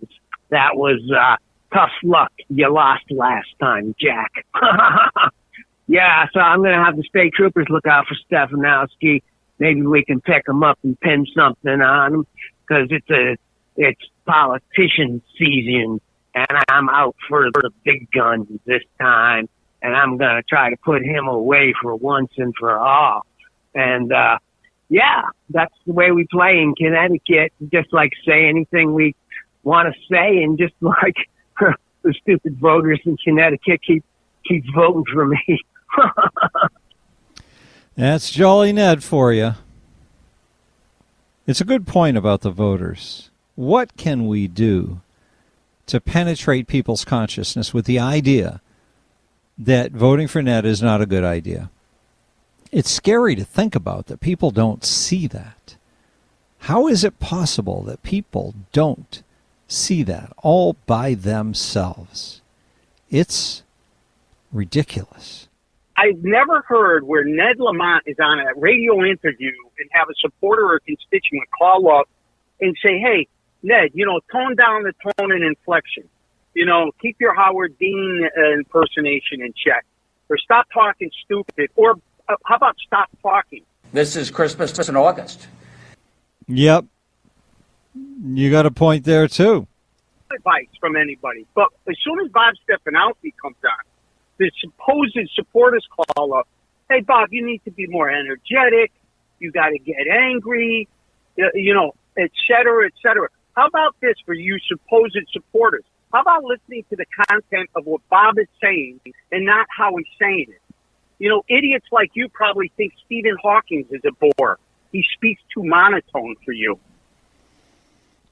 That 0.50 0.76
was, 0.76 1.00
uh, 1.12 1.38
tough 1.74 1.92
luck. 2.04 2.32
You 2.50 2.74
lost 2.74 3.04
last 3.10 3.48
time, 3.60 3.96
Jack. 3.98 4.32
yeah, 5.88 6.26
so 6.34 6.40
I'm 6.42 6.60
going 6.60 6.78
to 6.78 6.84
have 6.84 6.98
the 6.98 7.04
state 7.04 7.34
troopers 7.34 7.68
look 7.70 7.86
out 7.86 8.06
for 8.08 8.16
Stefanowski. 8.30 9.22
Maybe 9.60 9.82
we 9.84 10.04
can 10.04 10.20
pick 10.20 10.48
him 10.48 10.64
up 10.64 10.78
and 10.84 11.00
pin 11.00 11.26
something 11.34 11.82
on 11.82 12.14
him 12.14 12.28
because 12.68 12.88
it's 12.90 13.10
a 13.10 13.38
it's 13.78 14.02
politician 14.26 15.22
season, 15.38 16.00
and 16.34 16.48
I'm 16.68 16.90
out 16.90 17.16
for 17.28 17.50
the 17.52 17.72
big 17.84 18.10
guns 18.12 18.48
this 18.66 18.84
time, 19.00 19.50
and 19.82 19.96
I'm 19.96 20.18
gonna 20.18 20.44
try 20.44 20.70
to 20.70 20.78
put 20.78 21.04
him 21.04 21.28
away 21.28 21.74
for 21.82 21.96
once 21.96 22.32
and 22.38 22.54
for 22.58 22.78
all. 22.78 23.26
And 23.74 24.12
uh, 24.12 24.40
yeah, 24.90 25.24
that's 25.50 25.74
the 25.86 25.94
way 25.94 26.12
we 26.12 26.26
play 26.32 26.60
in 26.60 26.74
Connecticut. 26.76 27.54
Just 27.72 27.92
like 27.94 28.12
say 28.26 28.48
anything 28.48 28.94
we 28.94 29.16
want 29.64 29.94
to 29.94 30.00
say, 30.10 30.44
and 30.44 30.58
just 30.58 30.74
like 30.82 31.16
the 32.04 32.14
stupid 32.22 32.58
voters 32.60 33.02
in 33.06 33.18
Connecticut 33.18 33.82
keep 33.86 34.04
keep 34.48 34.64
voting 34.74 35.06
for 35.12 35.26
me. 35.26 35.60
That's 37.96 38.30
Jolly 38.30 38.74
Ned 38.74 39.04
for 39.04 39.32
you. 39.32 39.56
It's 41.48 41.62
a 41.62 41.66
good 41.66 41.86
point 41.86 42.18
about 42.18 42.42
the 42.42 42.50
voters. 42.50 43.30
What 43.54 43.96
can 43.98 44.26
we 44.26 44.48
do 44.48 45.02
to 45.86 46.02
penetrate 46.02 46.66
people's 46.66 47.06
consciousness 47.06 47.72
with 47.72 47.86
the 47.86 48.00
idea 48.00 48.62
that 49.56 49.92
voting 49.92 50.28
for 50.28 50.42
Ned 50.42 50.66
is 50.66 50.82
not 50.82 51.02
a 51.02 51.06
good 51.06 51.24
idea? 51.24 51.70
It's 52.72 52.90
scary 52.90 53.36
to 53.36 53.46
think 53.46 53.76
about 53.76 54.08
that 54.08 54.22
people 54.22 54.50
don't 54.50 54.84
see 54.84 55.28
that. 55.28 55.76
How 56.62 56.88
is 56.88 57.04
it 57.04 57.20
possible 57.20 57.84
that 57.84 58.02
people 58.02 58.56
don't 58.72 59.22
see 59.68 60.02
that 60.02 60.34
all 60.42 60.78
by 60.88 61.14
themselves? 61.14 62.42
It's 63.12 63.62
ridiculous. 64.52 65.48
I've 65.96 66.24
never 66.24 66.64
heard 66.68 67.06
where 67.06 67.24
Ned 67.24 67.60
Lamont 67.60 68.04
is 68.08 68.18
on 68.20 68.40
a 68.40 68.60
radio 68.60 69.06
interview 69.06 69.54
and 69.80 69.90
have 69.92 70.10
a 70.10 70.14
supporter 70.20 70.66
or 70.66 70.80
constituent 70.80 71.48
call 71.58 71.90
up 71.90 72.08
and 72.62 72.76
say, 72.82 73.00
"Hey, 73.00 73.28
Ned, 73.64 73.92
you 73.94 74.06
know, 74.06 74.20
tone 74.32 74.56
down 74.56 74.84
the 74.84 74.94
tone 75.04 75.32
and 75.32 75.44
inflection. 75.44 76.08
You 76.54 76.66
know, 76.66 76.92
keep 77.02 77.18
your 77.20 77.34
Howard 77.34 77.78
Dean 77.78 78.28
uh, 78.38 78.54
impersonation 78.54 79.42
in 79.42 79.54
check, 79.54 79.86
or 80.30 80.38
stop 80.38 80.68
talking 80.74 81.12
stupid, 81.24 81.70
or 81.76 81.92
uh, 82.30 82.36
how 82.46 82.56
about 82.56 82.76
stop 82.86 83.10
talking?" 83.22 83.64
This 83.94 84.16
is 84.16 84.30
Christmas 84.30 84.90
in 84.90 84.96
August. 84.96 85.48
Yep, 86.48 86.86
you 88.24 88.52
got 88.52 88.66
a 88.66 88.72
point 88.72 89.04
there 89.06 89.28
too. 89.28 89.68
Advice 90.36 90.68
from 90.80 90.96
anybody, 90.96 91.46
but 91.54 91.68
as 91.88 91.96
soon 92.04 92.20
as 92.26 92.32
Bob 92.32 92.56
Stefanowski 92.68 93.34
comes 93.42 93.58
on 93.64 93.86
the 94.38 94.52
supposed 94.60 95.18
supporters 95.34 95.88
call 95.90 96.34
up, 96.34 96.48
hey, 96.90 97.02
Bob, 97.02 97.30
you 97.32 97.46
need 97.46 97.64
to 97.66 97.72
be 97.72 97.88
more 97.88 98.10
energetic. 98.10 98.92
You 99.40 99.52
got 99.52 99.70
to 99.70 99.80
get 99.80 100.08
angry, 100.08 100.88
you 101.36 101.74
know, 101.74 101.94
et 102.18 102.32
cetera, 102.48 102.86
et 102.86 102.94
cetera. 103.02 103.28
How 103.56 103.68
about 103.68 103.96
this 104.02 104.16
for 104.26 104.34
you 104.34 104.58
supposed 104.68 105.18
supporters? 105.32 105.84
How 106.14 106.22
about 106.22 106.44
listening 106.44 106.86
to 106.90 106.96
the 106.96 107.06
content 107.28 107.70
of 107.76 107.86
what 107.86 108.02
Bob 108.10 108.38
is 108.40 108.48
saying 108.62 109.00
and 109.32 109.46
not 109.46 109.68
how 109.70 109.96
he's 109.98 110.08
saying 110.20 110.48
it? 110.50 110.62
You 111.20 111.30
know, 111.30 111.44
idiots 111.50 111.88
like 111.92 112.12
you 112.14 112.30
probably 112.30 112.72
think 112.78 112.94
Stephen 113.06 113.38
Hawking 113.42 113.86
is 113.90 114.02
a 114.06 114.12
bore. 114.12 114.60
He 114.92 115.06
speaks 115.14 115.42
too 115.54 115.64
monotone 115.64 116.36
for 116.44 116.52
you. 116.52 116.80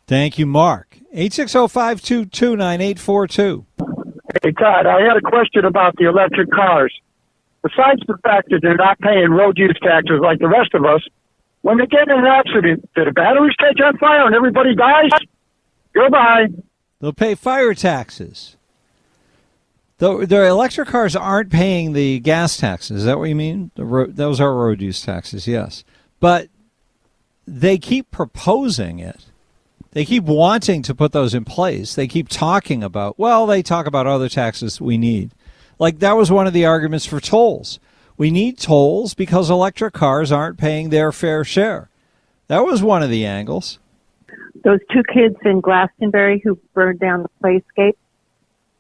Thank 0.08 0.38
you, 0.38 0.46
Mark. 0.46 0.98
860 1.14 1.68
522 1.70 2.56
9842. 2.58 3.66
Hey, 4.42 4.52
Todd, 4.52 4.86
I 4.86 5.02
had 5.02 5.18
a 5.18 5.22
question 5.22 5.66
about 5.66 5.96
the 5.96 6.06
electric 6.06 6.52
cars. 6.52 6.94
Besides 7.64 8.02
the 8.08 8.18
fact 8.24 8.50
that 8.50 8.60
they're 8.62 8.76
not 8.76 9.00
paying 9.00 9.32
road 9.32 9.58
use 9.58 9.78
taxes 9.82 10.20
like 10.22 10.40
the 10.40 10.48
rest 10.48 10.74
of 10.74 10.86
us, 10.86 11.02
when 11.62 11.78
they 11.78 11.86
get 11.86 12.10
in 12.10 12.20
an 12.20 12.26
accident, 12.26 12.90
do 12.94 13.06
the 13.06 13.12
batteries 13.12 13.56
catch 13.56 13.80
on 13.82 13.98
fire 13.98 14.26
and 14.26 14.36
everybody 14.36 14.76
dies? 14.76 15.10
Goodbye. 15.94 16.48
They'll 17.00 17.14
pay 17.14 17.36
fire 17.36 17.74
taxes. 17.74 18.58
The, 20.00 20.26
the 20.26 20.46
electric 20.46 20.90
cars 20.90 21.16
aren't 21.16 21.52
paying 21.52 21.94
the 21.94 22.20
gas 22.20 22.58
taxes. 22.58 22.98
Is 22.98 23.06
that 23.06 23.18
what 23.18 23.30
you 23.30 23.36
mean? 23.36 23.72
Those 23.76 24.42
are 24.42 24.54
road 24.54 24.82
use 24.82 25.02
taxes, 25.02 25.48
yes. 25.48 25.86
But 26.20 26.50
they 27.48 27.78
keep 27.78 28.12
proposing 28.12 29.00
it 29.00 29.26
they 29.94 30.06
keep 30.06 30.24
wanting 30.24 30.82
to 30.84 30.96
put 30.96 31.12
those 31.12 31.36
in 31.36 31.46
place. 31.46 31.94
They 31.94 32.08
keep 32.08 32.28
talking 32.28 32.84
about, 32.84 33.20
well, 33.20 33.46
they 33.46 33.62
talk 33.62 33.86
about 33.86 34.08
other 34.08 34.28
taxes 34.28 34.82
we 34.82 34.98
need. 34.98 35.32
Like 35.84 36.00
that 36.00 36.16
was 36.16 36.32
one 36.32 36.48
of 36.48 36.54
the 36.54 36.66
arguments 36.66 37.06
for 37.06 37.20
tolls. 37.20 37.78
We 38.16 38.32
need 38.32 38.58
tolls 38.58 39.14
because 39.14 39.50
electric 39.50 39.94
cars 39.94 40.32
aren't 40.32 40.58
paying 40.58 40.92
their 40.92 41.12
fair 41.12 41.44
share. 41.44 41.90
That 42.48 42.64
was 42.64 42.82
one 42.82 43.04
of 43.04 43.10
the 43.10 43.26
angles. 43.26 43.80
Those 44.64 44.80
two 44.94 45.04
kids 45.14 45.36
in 45.44 45.60
Glastonbury 45.60 46.40
who 46.42 46.58
burned 46.74 47.02
down 47.02 47.24
the 47.24 47.30
playscape, 47.44 47.98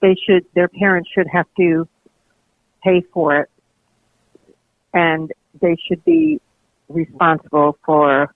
they 0.01 0.15
should, 0.15 0.45
their 0.55 0.69
parents 0.69 1.10
should 1.13 1.27
have 1.27 1.45
to 1.57 1.89
pay 2.81 3.01
for 3.13 3.36
it. 3.36 3.50
And 4.93 5.29
they 5.60 5.75
should 5.86 6.05
be 6.05 6.39
responsible 6.88 7.77
for 7.86 8.33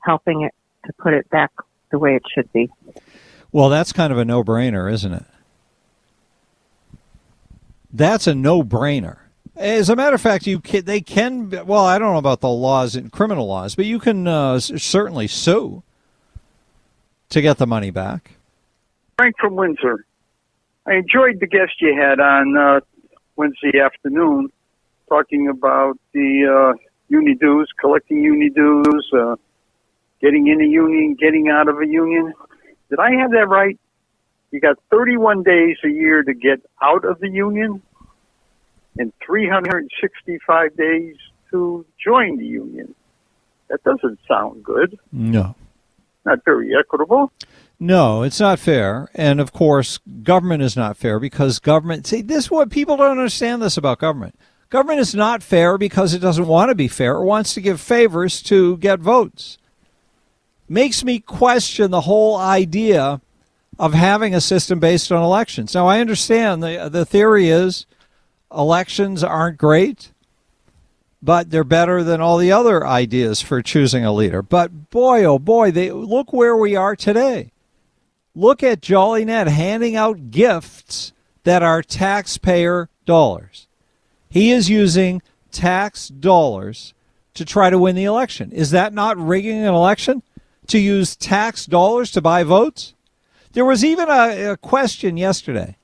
helping 0.00 0.42
it 0.42 0.52
to 0.86 0.92
put 0.94 1.14
it 1.14 1.30
back 1.30 1.52
the 1.92 2.00
way 2.00 2.16
it 2.16 2.24
should 2.34 2.52
be. 2.52 2.68
Well, 3.52 3.68
that's 3.68 3.92
kind 3.92 4.12
of 4.12 4.18
a 4.18 4.24
no 4.24 4.42
brainer, 4.42 4.92
isn't 4.92 5.12
it? 5.12 5.26
That's 7.92 8.26
a 8.26 8.34
no 8.34 8.62
brainer. 8.62 9.18
As 9.54 9.90
a 9.90 9.96
matter 9.96 10.14
of 10.14 10.20
fact, 10.20 10.46
you 10.46 10.60
can, 10.60 10.84
they 10.84 11.00
can. 11.00 11.50
Well, 11.66 11.84
I 11.84 11.98
don't 11.98 12.12
know 12.12 12.18
about 12.18 12.40
the 12.40 12.48
laws 12.48 12.96
and 12.96 13.12
criminal 13.12 13.46
laws, 13.46 13.74
but 13.74 13.84
you 13.84 13.98
can 13.98 14.26
uh, 14.26 14.60
certainly 14.60 15.26
sue 15.28 15.82
to 17.28 17.42
get 17.42 17.58
the 17.58 17.66
money 17.66 17.90
back. 17.90 18.32
Frank 19.18 19.36
from 19.38 19.56
Windsor. 19.56 20.06
I 20.86 20.94
enjoyed 20.94 21.38
the 21.38 21.46
guest 21.46 21.72
you 21.80 21.94
had 21.94 22.18
on 22.18 22.56
uh, 22.56 22.80
Wednesday 23.36 23.78
afternoon, 23.78 24.50
talking 25.08 25.48
about 25.48 25.98
the 26.12 26.74
uh, 26.74 26.78
uni 27.08 27.34
dues, 27.34 27.70
collecting 27.78 28.22
uni 28.22 28.48
dues, 28.48 29.10
uh, 29.12 29.36
getting 30.20 30.48
in 30.48 30.60
a 30.60 30.66
union, 30.66 31.14
getting 31.14 31.50
out 31.50 31.68
of 31.68 31.78
a 31.78 31.86
union. 31.86 32.32
Did 32.90 32.98
I 32.98 33.12
have 33.12 33.30
that 33.32 33.48
right? 33.48 33.78
You 34.52 34.60
got 34.60 34.78
31 34.90 35.42
days 35.42 35.78
a 35.82 35.88
year 35.88 36.22
to 36.22 36.34
get 36.34 36.60
out 36.82 37.06
of 37.06 37.18
the 37.20 37.28
union 37.30 37.80
and 38.98 39.12
365 39.26 40.76
days 40.76 41.16
to 41.50 41.86
join 42.02 42.36
the 42.36 42.44
union. 42.44 42.94
That 43.68 43.82
doesn't 43.82 44.18
sound 44.28 44.62
good. 44.62 44.98
No. 45.10 45.54
Not 46.26 46.44
very 46.44 46.70
equitable. 46.78 47.32
No, 47.80 48.22
it's 48.22 48.38
not 48.38 48.58
fair. 48.58 49.08
And 49.14 49.40
of 49.40 49.52
course, 49.54 49.98
government 50.22 50.62
is 50.62 50.76
not 50.76 50.98
fair 50.98 51.18
because 51.18 51.58
government, 51.58 52.06
see, 52.06 52.20
this 52.20 52.44
is 52.44 52.50
what 52.50 52.70
people 52.70 52.98
don't 52.98 53.10
understand 53.10 53.62
this 53.62 53.78
about 53.78 53.98
government. 54.00 54.38
Government 54.68 55.00
is 55.00 55.14
not 55.14 55.42
fair 55.42 55.78
because 55.78 56.12
it 56.12 56.18
doesn't 56.18 56.46
want 56.46 56.68
to 56.68 56.74
be 56.74 56.88
fair. 56.88 57.14
It 57.16 57.24
wants 57.24 57.54
to 57.54 57.62
give 57.62 57.80
favors 57.80 58.42
to 58.42 58.76
get 58.76 59.00
votes. 59.00 59.56
Makes 60.68 61.04
me 61.04 61.20
question 61.20 61.90
the 61.90 62.02
whole 62.02 62.36
idea 62.36 63.22
of 63.82 63.94
having 63.94 64.32
a 64.32 64.40
system 64.40 64.78
based 64.78 65.10
on 65.10 65.24
elections. 65.24 65.74
Now, 65.74 65.88
I 65.88 65.98
understand 65.98 66.62
the, 66.62 66.88
the 66.88 67.04
theory 67.04 67.48
is 67.48 67.84
elections 68.54 69.24
aren't 69.24 69.58
great, 69.58 70.12
but 71.20 71.50
they're 71.50 71.64
better 71.64 72.04
than 72.04 72.20
all 72.20 72.38
the 72.38 72.52
other 72.52 72.86
ideas 72.86 73.42
for 73.42 73.60
choosing 73.60 74.04
a 74.04 74.12
leader. 74.12 74.40
But 74.40 74.90
boy, 74.90 75.24
oh 75.24 75.40
boy, 75.40 75.72
they 75.72 75.90
look 75.90 76.32
where 76.32 76.56
we 76.56 76.76
are 76.76 76.94
today. 76.94 77.50
Look 78.36 78.62
at 78.62 78.82
Jolly 78.82 79.24
Ned 79.24 79.48
handing 79.48 79.96
out 79.96 80.30
gifts 80.30 81.12
that 81.42 81.64
are 81.64 81.82
taxpayer 81.82 82.88
dollars. 83.04 83.66
He 84.30 84.52
is 84.52 84.70
using 84.70 85.22
tax 85.50 86.06
dollars 86.06 86.94
to 87.34 87.44
try 87.44 87.68
to 87.68 87.80
win 87.80 87.96
the 87.96 88.04
election. 88.04 88.52
Is 88.52 88.70
that 88.70 88.92
not 88.92 89.18
rigging 89.18 89.58
an 89.58 89.74
election? 89.74 90.22
To 90.68 90.78
use 90.78 91.16
tax 91.16 91.66
dollars 91.66 92.12
to 92.12 92.20
buy 92.20 92.44
votes? 92.44 92.94
There 93.52 93.64
was 93.64 93.84
even 93.84 94.08
a, 94.08 94.52
a 94.52 94.56
question 94.56 95.16
yesterday 95.16 95.76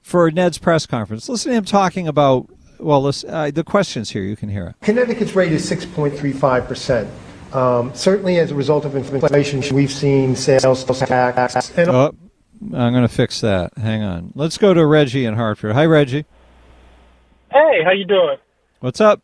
for 0.00 0.30
Ned's 0.30 0.58
press 0.58 0.86
conference. 0.86 1.28
Listen 1.28 1.52
to 1.52 1.58
him 1.58 1.64
talking 1.64 2.08
about, 2.08 2.48
well, 2.78 3.06
uh, 3.06 3.50
the 3.50 3.64
questions 3.64 4.10
here, 4.10 4.22
you 4.22 4.36
can 4.36 4.48
hear 4.48 4.66
it. 4.66 4.76
Connecticut's 4.82 5.36
rate 5.36 5.52
is 5.52 5.68
6.35%. 5.70 7.08
Um, 7.54 7.94
certainly, 7.94 8.38
as 8.38 8.50
a 8.50 8.54
result 8.54 8.84
of 8.84 8.96
inflation, 8.96 9.62
we've 9.74 9.92
seen 9.92 10.34
sales 10.34 10.84
tax. 10.84 11.70
And 11.76 11.90
oh, 11.90 12.14
I'm 12.72 12.92
going 12.92 13.02
to 13.02 13.08
fix 13.08 13.40
that. 13.42 13.76
Hang 13.76 14.02
on. 14.02 14.32
Let's 14.34 14.58
go 14.58 14.72
to 14.72 14.84
Reggie 14.84 15.26
in 15.26 15.34
Hartford. 15.34 15.72
Hi, 15.72 15.84
Reggie. 15.84 16.24
Hey, 17.50 17.82
how 17.84 17.90
you 17.92 18.06
doing? 18.06 18.38
What's 18.80 19.00
up? 19.00 19.20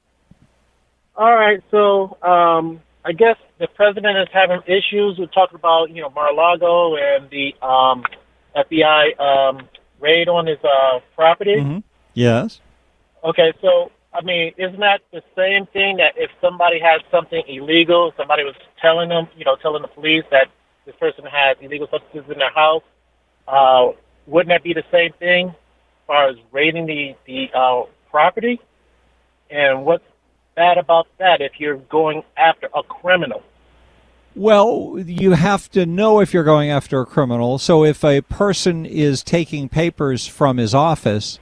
All 1.16 1.34
right, 1.34 1.60
so 1.70 2.16
um, 2.22 2.80
I 3.04 3.12
guess 3.12 3.36
the 3.58 3.68
president 3.68 4.18
is 4.18 4.28
having 4.32 4.60
issues. 4.66 5.18
We 5.18 5.26
talked 5.28 5.54
about 5.54 5.90
you 5.90 6.02
know 6.02 6.10
Mar-a-Lago 6.10 6.96
and 6.96 7.30
the 7.30 7.54
um, 7.64 8.04
FBI 8.56 9.18
um, 9.20 9.68
raid 10.00 10.28
on 10.28 10.46
his 10.46 10.58
uh, 10.64 11.00
property. 11.14 11.56
Mm-hmm. 11.56 11.78
Yes. 12.14 12.60
Okay, 13.24 13.52
so 13.60 13.90
I 14.12 14.22
mean, 14.22 14.52
isn't 14.56 14.80
that 14.80 15.02
the 15.12 15.22
same 15.36 15.66
thing 15.66 15.98
that 15.98 16.14
if 16.16 16.30
somebody 16.40 16.80
has 16.80 17.00
something 17.10 17.42
illegal, 17.46 18.12
somebody 18.16 18.44
was 18.44 18.54
telling 18.80 19.08
them, 19.08 19.28
you 19.36 19.44
know, 19.44 19.56
telling 19.56 19.82
the 19.82 19.88
police 19.88 20.24
that 20.30 20.48
this 20.86 20.94
person 20.96 21.24
has 21.24 21.56
illegal 21.60 21.86
substances 21.90 22.30
in 22.30 22.38
their 22.38 22.52
house, 22.52 22.82
uh, 23.46 23.88
wouldn't 24.26 24.48
that 24.48 24.62
be 24.62 24.72
the 24.72 24.84
same 24.90 25.12
thing 25.18 25.48
as 25.48 25.54
far 26.06 26.28
as 26.28 26.36
raiding 26.52 26.86
the 26.86 27.14
the 27.26 27.48
uh, 27.54 27.82
property? 28.10 28.60
And 29.50 29.84
what's 29.84 30.04
bad 30.58 30.76
about 30.76 31.06
that 31.18 31.40
if 31.40 31.60
you're 31.60 31.76
going 31.76 32.24
after 32.36 32.68
a 32.74 32.82
criminal? 32.82 33.44
Well, 34.34 34.96
you 34.98 35.32
have 35.32 35.70
to 35.70 35.86
know 35.86 36.18
if 36.18 36.34
you're 36.34 36.42
going 36.42 36.68
after 36.68 37.00
a 37.00 37.06
criminal. 37.06 37.58
So 37.58 37.84
if 37.84 38.04
a 38.04 38.22
person 38.22 38.84
is 38.84 39.22
taking 39.22 39.68
papers 39.68 40.26
from 40.26 40.56
his 40.56 40.74
office 40.74 41.38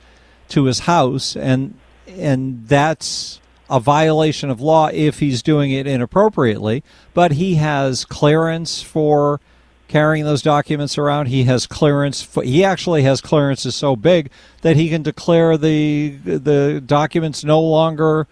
to 0.49 0.65
his 0.65 0.81
house 0.81 1.35
and 1.35 1.79
and 2.07 2.69
that's 2.69 3.41
a 3.69 3.81
violation 3.81 4.49
of 4.49 4.61
law 4.61 4.89
if 4.93 5.19
he's 5.19 5.43
doing 5.43 5.73
it 5.73 5.87
inappropriately, 5.87 6.85
but 7.15 7.33
he 7.33 7.57
has 7.57 8.05
clearance 8.05 8.81
for 8.83 9.41
carrying 9.89 10.25
those 10.25 10.43
documents 10.43 10.99
around. 10.99 11.27
He 11.27 11.45
has 11.45 11.67
clearance. 11.67 12.23
For, 12.23 12.43
he 12.43 12.63
actually 12.63 13.03
has 13.03 13.21
clearances 13.21 13.75
so 13.75 13.97
big 13.97 14.31
that 14.61 14.77
he 14.77 14.89
can 14.91 15.03
declare 15.03 15.57
the 15.57 16.17
the 16.23 16.83
documents 16.85 17.45
no 17.45 17.61
longer 17.61 18.27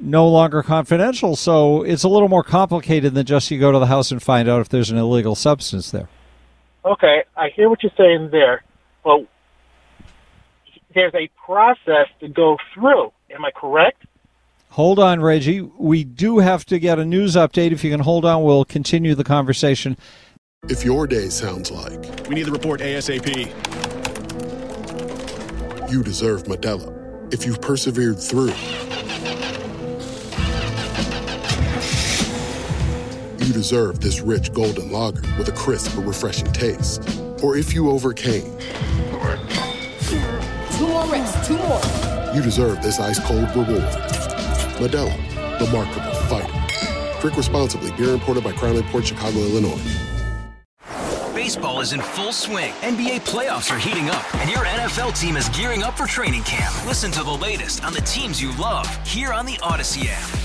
no 0.00 0.28
longer 0.28 0.62
confidential. 0.62 1.36
So 1.36 1.82
it's 1.82 2.04
a 2.04 2.08
little 2.08 2.28
more 2.28 2.42
complicated 2.42 3.14
than 3.14 3.26
just 3.26 3.50
you 3.50 3.58
go 3.58 3.72
to 3.72 3.78
the 3.78 3.86
house 3.86 4.10
and 4.10 4.22
find 4.22 4.48
out 4.48 4.60
if 4.60 4.68
there's 4.68 4.90
an 4.90 4.98
illegal 4.98 5.34
substance 5.34 5.90
there. 5.90 6.08
Okay, 6.84 7.24
I 7.36 7.48
hear 7.48 7.68
what 7.68 7.82
you're 7.82 7.92
saying 7.96 8.30
there, 8.30 8.62
but 9.02 9.26
there's 10.94 11.14
a 11.14 11.28
process 11.44 12.06
to 12.20 12.28
go 12.28 12.56
through. 12.72 13.12
Am 13.30 13.44
I 13.44 13.50
correct? 13.50 14.04
Hold 14.70 14.98
on, 14.98 15.20
Reggie. 15.20 15.62
We 15.62 16.04
do 16.04 16.38
have 16.38 16.64
to 16.66 16.78
get 16.78 16.98
a 16.98 17.04
news 17.04 17.34
update. 17.34 17.72
If 17.72 17.82
you 17.82 17.90
can 17.90 18.00
hold 18.00 18.24
on, 18.24 18.44
we'll 18.44 18.64
continue 18.64 19.14
the 19.14 19.24
conversation. 19.24 19.96
If 20.68 20.84
your 20.84 21.06
day 21.06 21.28
sounds 21.28 21.70
like 21.70 22.28
we 22.28 22.34
need 22.34 22.46
the 22.46 22.52
report 22.52 22.80
ASAP, 22.80 23.26
you 25.90 26.02
deserve 26.02 26.44
Modelo. 26.44 26.92
If 27.32 27.46
you've 27.46 27.60
persevered 27.60 28.20
through, 28.20 28.52
you 33.46 33.52
deserve 33.52 34.00
this 34.00 34.20
rich 34.20 34.52
golden 34.52 34.90
lager 34.90 35.22
with 35.38 35.48
a 35.48 35.52
crisp 35.52 35.94
but 35.94 36.02
refreshing 36.04 36.50
taste. 36.52 37.00
Or 37.42 37.56
if 37.56 37.72
you 37.72 37.90
overcame. 37.90 38.42
Two 40.72 40.88
more 40.88 41.06
reps, 41.06 41.46
two 41.46 41.56
more. 41.58 41.80
You 42.34 42.42
deserve 42.42 42.82
this 42.82 42.98
ice 42.98 43.20
cold 43.20 43.48
reward. 43.50 43.84
Modelo, 44.78 45.16
the 45.60 45.70
Mark 45.70 45.88
of 45.96 46.04
a 46.04 46.14
Fighter. 46.28 47.20
Drink 47.20 47.36
responsibly. 47.36 47.92
Beer 47.92 48.14
imported 48.14 48.42
by 48.42 48.52
Crown 48.52 48.76
Imports 48.76 49.08
Chicago, 49.08 49.38
Illinois. 49.38 49.80
Baseball 51.32 51.80
is 51.80 51.92
in 51.92 52.02
full 52.02 52.32
swing. 52.32 52.72
NBA 52.82 53.20
playoffs 53.26 53.74
are 53.74 53.78
heating 53.78 54.10
up, 54.10 54.34
and 54.36 54.50
your 54.50 54.66
NFL 54.66 55.18
team 55.18 55.36
is 55.36 55.48
gearing 55.50 55.84
up 55.84 55.96
for 55.96 56.06
training 56.06 56.42
camp. 56.42 56.74
Listen 56.84 57.12
to 57.12 57.22
the 57.22 57.30
latest 57.30 57.84
on 57.84 57.92
the 57.92 58.00
teams 58.00 58.42
you 58.42 58.54
love 58.56 58.88
here 59.06 59.32
on 59.32 59.46
the 59.46 59.58
Odyssey 59.62 60.08
app. 60.08 60.35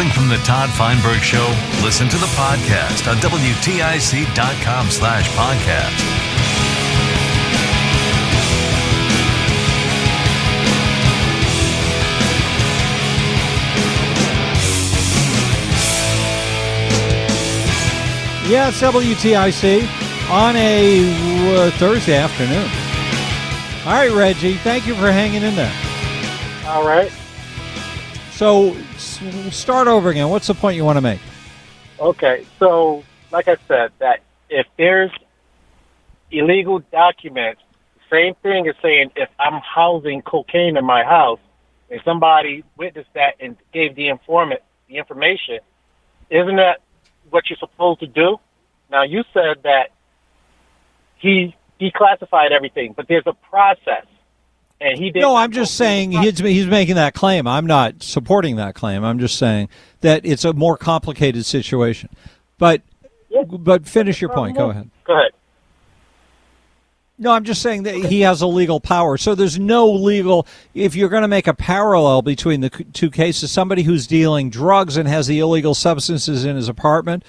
Something 0.00 0.18
from 0.18 0.28
the 0.30 0.42
Todd 0.44 0.70
Feinberg 0.70 1.20
Show? 1.20 1.46
Listen 1.82 2.08
to 2.08 2.16
the 2.16 2.26
podcast 2.28 3.10
on 3.10 3.18
WTIC.com 3.18 4.90
slash 4.90 5.28
podcast. 5.30 6.00
Yeah, 18.48 18.68
it's 18.68 18.80
WTIC 18.80 20.30
on 20.30 20.56
a 20.56 21.56
uh, 21.56 21.70
Thursday 21.72 22.16
afternoon. 22.16 22.68
All 23.86 23.92
right, 23.92 24.10
Reggie, 24.10 24.54
thank 24.54 24.86
you 24.86 24.94
for 24.94 25.12
hanging 25.12 25.42
in 25.42 25.54
there. 25.54 25.72
All 26.66 26.86
right. 26.86 27.12
So 28.40 28.74
start 29.50 29.86
over 29.86 30.08
again. 30.08 30.30
What's 30.30 30.46
the 30.46 30.54
point 30.54 30.74
you 30.74 30.82
want 30.82 30.96
to 30.96 31.02
make? 31.02 31.20
Okay, 32.00 32.46
so 32.58 33.04
like 33.30 33.48
I 33.48 33.58
said, 33.68 33.92
that 33.98 34.22
if 34.48 34.66
there's 34.78 35.10
illegal 36.30 36.78
documents, 36.90 37.60
same 38.10 38.34
thing 38.36 38.66
as 38.66 38.76
saying 38.80 39.10
if 39.14 39.28
I'm 39.38 39.60
housing 39.60 40.22
cocaine 40.22 40.78
in 40.78 40.86
my 40.86 41.04
house 41.04 41.38
and 41.90 42.00
somebody 42.02 42.64
witnessed 42.78 43.12
that 43.12 43.34
and 43.40 43.58
gave 43.74 43.94
the 43.94 44.08
informant 44.08 44.62
the 44.88 44.96
information, 44.96 45.58
isn't 46.30 46.56
that 46.56 46.80
what 47.28 47.50
you're 47.50 47.58
supposed 47.58 48.00
to 48.00 48.06
do? 48.06 48.38
Now 48.90 49.02
you 49.02 49.22
said 49.34 49.64
that 49.64 49.90
he 51.18 51.54
declassified 51.78 52.52
everything, 52.52 52.94
but 52.96 53.06
there's 53.06 53.26
a 53.26 53.34
process. 53.34 54.06
And 54.80 54.98
he 54.98 55.10
did 55.10 55.20
No, 55.20 55.36
I'm 55.36 55.52
just 55.52 55.74
saying 55.74 56.12
he's, 56.12 56.38
he's 56.38 56.66
making 56.66 56.94
that 56.94 57.14
claim. 57.14 57.46
I'm 57.46 57.66
not 57.66 58.02
supporting 58.02 58.56
that 58.56 58.74
claim. 58.74 59.04
I'm 59.04 59.18
just 59.18 59.36
saying 59.38 59.68
that 60.00 60.24
it's 60.24 60.44
a 60.44 60.52
more 60.52 60.76
complicated 60.76 61.44
situation. 61.44 62.08
But 62.58 62.82
but 63.50 63.86
finish 63.86 64.20
your 64.20 64.30
point. 64.30 64.56
Go 64.56 64.70
ahead. 64.70 64.90
Go 65.04 65.14
ahead. 65.14 65.32
No, 67.18 67.32
I'm 67.32 67.44
just 67.44 67.60
saying 67.60 67.82
that 67.82 67.94
he 67.94 68.22
has 68.22 68.40
a 68.40 68.46
legal 68.46 68.80
power. 68.80 69.18
So 69.18 69.34
there's 69.34 69.58
no 69.58 69.90
legal. 69.90 70.46
If 70.72 70.96
you're 70.96 71.10
going 71.10 71.20
to 71.22 71.28
make 71.28 71.46
a 71.46 71.52
parallel 71.52 72.22
between 72.22 72.62
the 72.62 72.70
two 72.70 73.10
cases, 73.10 73.52
somebody 73.52 73.82
who's 73.82 74.06
dealing 74.06 74.48
drugs 74.48 74.96
and 74.96 75.06
has 75.06 75.26
the 75.26 75.38
illegal 75.38 75.74
substances 75.74 76.46
in 76.46 76.56
his 76.56 76.66
apartment 76.66 77.22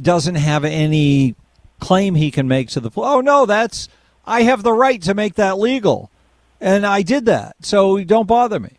doesn't 0.00 0.34
have 0.34 0.64
any 0.64 1.36
claim 1.78 2.16
he 2.16 2.32
can 2.32 2.48
make 2.48 2.68
to 2.70 2.80
the. 2.80 2.90
Oh 2.96 3.20
no, 3.20 3.46
that's 3.46 3.88
I 4.26 4.42
have 4.42 4.64
the 4.64 4.72
right 4.72 5.00
to 5.02 5.14
make 5.14 5.34
that 5.36 5.56
legal, 5.58 6.10
and 6.60 6.86
I 6.86 7.02
did 7.02 7.26
that. 7.26 7.56
So 7.60 8.02
don't 8.04 8.26
bother 8.26 8.60
me. 8.60 8.72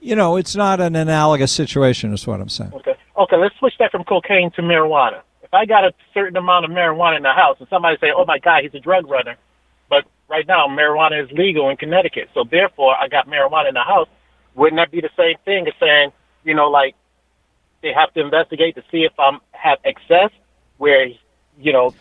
You 0.00 0.16
know, 0.16 0.36
it's 0.36 0.54
not 0.54 0.80
an 0.80 0.96
analogous 0.96 1.52
situation, 1.52 2.12
is 2.12 2.26
what 2.26 2.40
I'm 2.40 2.48
saying. 2.48 2.72
Okay. 2.74 2.94
Okay, 3.16 3.36
let's 3.36 3.56
switch 3.58 3.74
that 3.78 3.92
from 3.92 4.04
cocaine 4.04 4.50
to 4.52 4.62
marijuana. 4.62 5.20
If 5.42 5.54
I 5.54 5.66
got 5.66 5.84
a 5.84 5.92
certain 6.12 6.36
amount 6.36 6.64
of 6.64 6.72
marijuana 6.72 7.16
in 7.16 7.22
the 7.22 7.32
house 7.32 7.56
and 7.60 7.68
somebody 7.68 7.96
say, 8.00 8.10
"Oh 8.14 8.24
my 8.24 8.38
God, 8.38 8.64
he's 8.64 8.74
a 8.74 8.80
drug 8.80 9.08
runner," 9.08 9.36
but 9.88 10.04
right 10.28 10.46
now 10.46 10.66
marijuana 10.66 11.22
is 11.22 11.30
legal 11.30 11.68
in 11.68 11.76
Connecticut, 11.76 12.28
so 12.34 12.44
therefore 12.44 12.96
I 12.98 13.06
got 13.08 13.28
marijuana 13.28 13.68
in 13.68 13.74
the 13.74 13.84
house, 13.84 14.08
wouldn't 14.54 14.78
that 14.78 14.90
be 14.90 15.00
the 15.00 15.10
same 15.16 15.36
thing 15.44 15.68
as 15.68 15.74
saying, 15.78 16.12
you 16.42 16.54
know, 16.54 16.70
like 16.70 16.96
they 17.82 17.92
have 17.92 18.12
to 18.14 18.20
investigate 18.20 18.74
to 18.74 18.82
see 18.90 19.04
if 19.04 19.12
I'm 19.18 19.40
have 19.52 19.78
excess, 19.84 20.30
where 20.78 21.08
you 21.58 21.72
know. 21.72 21.94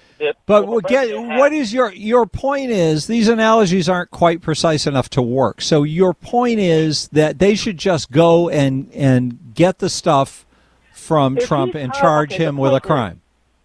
But 0.46 0.68
what 0.68 0.88
get 0.88 1.10
what 1.18 1.52
is 1.52 1.74
your 1.74 1.92
your 1.92 2.26
point 2.26 2.72
is 2.72 3.08
these 3.08 3.28
analogies 3.28 3.90
aren't 3.90 4.12
quite 4.12 4.42
precise 4.42 4.88
enough 4.88 5.10
to 5.12 5.22
work. 5.22 5.62
So 5.62 5.84
your 5.84 6.14
point 6.14 6.60
is 6.60 7.10
that 7.10 7.40
they 7.40 7.56
should 7.56 7.78
just 7.78 8.12
go 8.12 8.50
and 8.50 8.90
and 8.94 9.54
get 9.54 9.80
the 9.80 9.90
stuff 9.90 10.46
from 10.94 11.38
If 11.38 11.48
Trump 11.48 11.76
and 11.76 11.92
charge 11.94 12.34
him 12.34 12.58
with 12.58 12.70
a 12.70 12.74
point 12.74 12.84
is- 12.84 12.88
crime. 12.88 13.20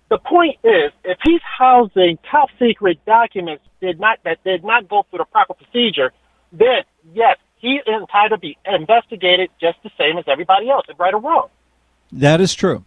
The 0.08 0.18
point 0.18 0.56
is, 0.64 0.90
if 1.04 1.18
he's 1.22 1.42
housing 1.42 2.18
top 2.30 2.48
secret 2.58 2.98
documents 3.04 3.62
did 3.80 4.00
not 4.00 4.18
that 4.24 4.42
did 4.42 4.64
not 4.64 4.88
go 4.88 5.04
through 5.10 5.18
the 5.18 5.26
proper 5.26 5.52
procedure, 5.52 6.12
then 6.50 6.82
yes, 7.12 7.36
he 7.58 7.74
is 7.74 7.86
entitled 7.86 8.30
to 8.30 8.38
be 8.38 8.56
investigated 8.64 9.50
just 9.60 9.76
the 9.82 9.90
same 9.98 10.16
as 10.16 10.24
everybody 10.26 10.70
else, 10.70 10.86
right 10.98 11.12
or 11.12 11.20
wrong. 11.20 11.48
That 12.10 12.40
is 12.40 12.54
true. 12.54 12.84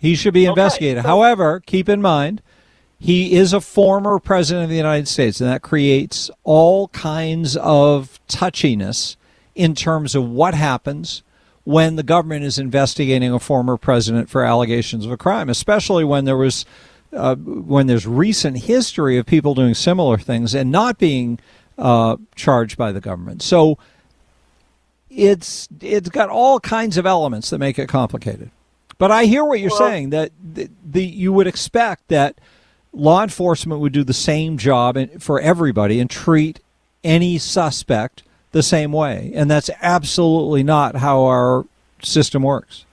He 0.00 0.14
should 0.14 0.34
be 0.34 0.46
investigated. 0.46 1.04
However, 1.04 1.60
keep 1.60 1.88
in 1.88 2.00
mind 2.00 2.40
he 2.98 3.34
is 3.34 3.52
a 3.52 3.60
former 3.60 4.18
president 4.18 4.64
of 4.64 4.70
the 4.70 4.76
United 4.76 5.08
States, 5.08 5.40
and 5.40 5.50
that 5.50 5.62
creates 5.62 6.30
all 6.44 6.88
kinds 6.88 7.56
of 7.56 8.18
touchiness 8.28 9.16
in 9.54 9.74
terms 9.74 10.14
of 10.14 10.28
what 10.28 10.54
happens 10.54 11.22
when 11.64 11.96
the 11.96 12.02
government 12.02 12.44
is 12.44 12.58
investigating 12.58 13.32
a 13.32 13.38
former 13.38 13.76
president 13.76 14.28
for 14.28 14.44
allegations 14.44 15.04
of 15.04 15.12
a 15.12 15.16
crime, 15.16 15.48
especially 15.48 16.04
when 16.04 16.24
there 16.24 16.36
was 16.36 16.64
uh, 17.12 17.34
when 17.36 17.86
there's 17.86 18.06
recent 18.06 18.58
history 18.58 19.18
of 19.18 19.26
people 19.26 19.54
doing 19.54 19.74
similar 19.74 20.16
things 20.16 20.54
and 20.54 20.70
not 20.70 20.98
being 20.98 21.38
uh, 21.78 22.16
charged 22.36 22.76
by 22.76 22.92
the 22.92 23.00
government. 23.00 23.42
So 23.42 23.78
it's 25.08 25.68
it's 25.80 26.08
got 26.08 26.28
all 26.28 26.60
kinds 26.60 26.96
of 26.96 27.06
elements 27.06 27.50
that 27.50 27.58
make 27.58 27.78
it 27.78 27.88
complicated. 27.88 28.50
But 29.00 29.10
I 29.10 29.24
hear 29.24 29.42
what 29.46 29.60
you're 29.60 29.70
saying 29.70 30.10
that 30.10 30.30
the, 30.42 30.68
the 30.84 31.02
you 31.02 31.32
would 31.32 31.46
expect 31.46 32.08
that 32.08 32.38
law 32.92 33.22
enforcement 33.22 33.80
would 33.80 33.94
do 33.94 34.04
the 34.04 34.12
same 34.12 34.58
job 34.58 34.98
in- 34.98 35.18
for 35.18 35.40
everybody 35.40 36.00
and 36.00 36.10
treat 36.10 36.60
any 37.02 37.38
suspect 37.38 38.22
the 38.52 38.62
same 38.62 38.92
way, 38.92 39.32
and 39.34 39.50
that's 39.50 39.70
absolutely 39.80 40.62
not 40.62 40.96
how 40.96 41.24
our 41.24 41.64
system 42.02 42.42
works. 42.42 42.84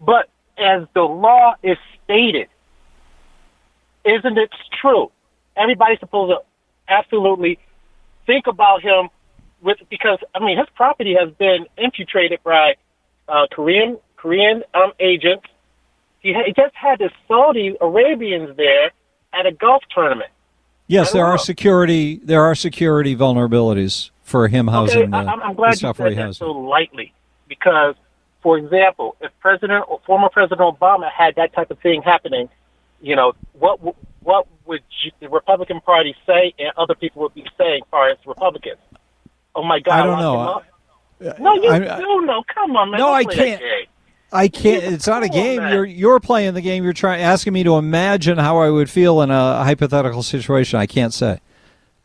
But 0.00 0.28
as 0.56 0.86
the 0.94 1.02
law 1.02 1.54
is 1.64 1.76
stated, 2.04 2.46
isn't 4.04 4.38
it 4.38 4.50
true? 4.80 5.10
Everybody's 5.56 5.98
supposed 5.98 6.30
to 6.30 6.38
absolutely 6.86 7.58
think 8.26 8.46
about 8.46 8.80
him 8.80 9.08
with 9.60 9.78
because 9.90 10.20
I 10.36 10.38
mean 10.38 10.56
his 10.56 10.68
property 10.76 11.16
has 11.18 11.32
been 11.32 11.66
infiltrated 11.76 12.44
by 12.44 12.76
uh, 13.28 13.48
Korean 13.50 13.98
Korean 14.24 14.62
um, 14.72 14.92
agents. 14.98 15.44
He, 16.20 16.32
ha- 16.32 16.44
he 16.46 16.54
just 16.54 16.74
had 16.74 16.98
the 16.98 17.10
Saudi 17.28 17.76
Arabians 17.78 18.56
there 18.56 18.90
at 19.34 19.44
a 19.44 19.52
golf 19.52 19.82
tournament. 19.94 20.30
Yes, 20.86 21.12
there 21.12 21.26
are 21.26 21.38
security 21.38 22.20
there 22.22 22.42
are 22.42 22.54
security 22.54 23.14
vulnerabilities 23.16 24.10
for 24.22 24.48
him 24.48 24.68
housing 24.68 25.14
okay, 25.14 25.16
uh, 25.16 25.24
I, 25.24 25.32
I'm, 25.32 25.42
I'm 25.42 25.48
the 25.50 25.54
glad 25.56 25.70
you 25.82 25.92
said 25.94 25.96
that 25.96 26.16
has. 26.16 26.36
so 26.38 26.50
lightly 26.52 27.12
because, 27.48 27.94
for 28.42 28.56
example, 28.58 29.16
if 29.20 29.30
President 29.40 29.84
or 29.88 30.00
former 30.06 30.28
President 30.30 30.60
Obama 30.60 31.10
had 31.10 31.36
that 31.36 31.52
type 31.54 31.70
of 31.70 31.78
thing 31.80 32.02
happening, 32.02 32.48
you 33.00 33.16
know 33.16 33.32
what 33.52 33.80
what 34.22 34.46
would 34.66 34.80
you, 35.02 35.10
the 35.20 35.28
Republican 35.28 35.80
Party 35.80 36.14
say, 36.26 36.54
and 36.58 36.70
other 36.78 36.94
people 36.94 37.22
would 37.22 37.34
be 37.34 37.44
saying, 37.58 37.82
as 37.82 37.88
far 37.90 38.08
as 38.08 38.18
Republicans? 38.26 38.80
Oh 39.54 39.62
my 39.62 39.80
God! 39.80 40.00
I 40.00 40.04
don't 40.04 40.18
know. 40.20 40.62
No, 41.38 41.54
you 41.54 41.70
I- 41.70 41.96
I- 41.96 41.98
do 41.98 42.20
know. 42.26 42.42
Come 42.54 42.76
on, 42.76 42.90
man. 42.90 43.00
No, 43.00 43.06
Don't 43.06 43.30
I 43.30 43.34
can't. 43.34 43.62
Game. 44.34 44.40
I 44.40 44.48
can't. 44.48 44.84
It's 44.84 45.06
not 45.06 45.22
a 45.22 45.28
game. 45.28 45.62
You're 45.62 45.84
you're 45.84 46.20
playing 46.20 46.54
the 46.54 46.60
game. 46.60 46.84
You're 46.84 46.92
trying 46.92 47.22
asking 47.22 47.52
me 47.52 47.62
to 47.64 47.76
imagine 47.76 48.38
how 48.38 48.58
I 48.58 48.70
would 48.70 48.90
feel 48.90 49.22
in 49.22 49.30
a 49.30 49.64
hypothetical 49.64 50.22
situation. 50.22 50.78
I 50.78 50.86
can't 50.86 51.14
say. 51.14 51.40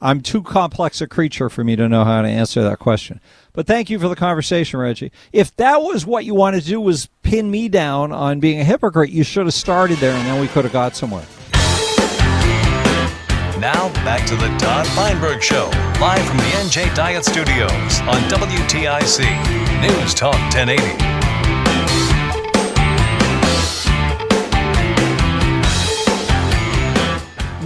I'm 0.02 0.22
too 0.22 0.42
complex 0.42 1.02
a 1.02 1.08
creature 1.08 1.50
for 1.50 1.64
me 1.64 1.76
to 1.76 1.90
know 1.90 2.06
how 2.06 2.22
to 2.22 2.28
answer 2.28 2.64
that 2.64 2.80
question. 2.80 3.20
But 3.52 3.68
thank 3.68 3.90
you 3.90 4.00
for 4.00 4.08
the 4.08 4.16
conversation, 4.16 4.80
Reggie. 4.80 5.12
If 5.34 5.54
that 5.58 5.82
was 5.82 6.06
what 6.06 6.24
you 6.24 6.34
wanted 6.34 6.62
to 6.62 6.68
do 6.68 6.80
was 6.80 7.10
pin 7.22 7.52
me 7.52 7.68
down 7.68 8.14
on 8.14 8.40
being 8.40 8.62
a 8.62 8.64
hypocrite, 8.64 9.10
you 9.10 9.24
should 9.24 9.46
have 9.46 9.54
started 9.54 9.98
there, 9.98 10.14
and 10.14 10.26
then 10.26 10.40
we 10.40 10.48
could 10.48 10.64
have 10.64 10.72
got 10.72 10.96
somewhere. 10.96 11.26
Now 13.60 13.90
back 14.06 14.26
to 14.28 14.38
the 14.38 14.48
Todd 14.58 14.88
Feinberg 14.88 15.44
Show, 15.44 15.70
live 16.00 16.26
from 16.26 16.38
the 16.38 16.44
NJ 16.44 16.96
Diet 16.96 17.26
Studios 17.26 18.00
on 18.08 18.22
WTIC 18.30 19.82
News 19.82 20.14
Talk 20.14 20.40
1080. 20.56 21.19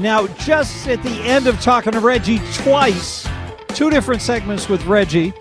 Now, 0.03 0.27
just 0.27 0.85
at 0.89 1.01
the 1.01 1.21
end 1.21 1.47
of 1.47 1.61
talking 1.61 1.93
to 1.93 2.01
Reggie 2.01 2.39
twice, 2.55 3.25
two 3.69 3.89
different 3.89 4.21
segments 4.21 4.67
with 4.67 4.85
Reggie, 4.85 5.31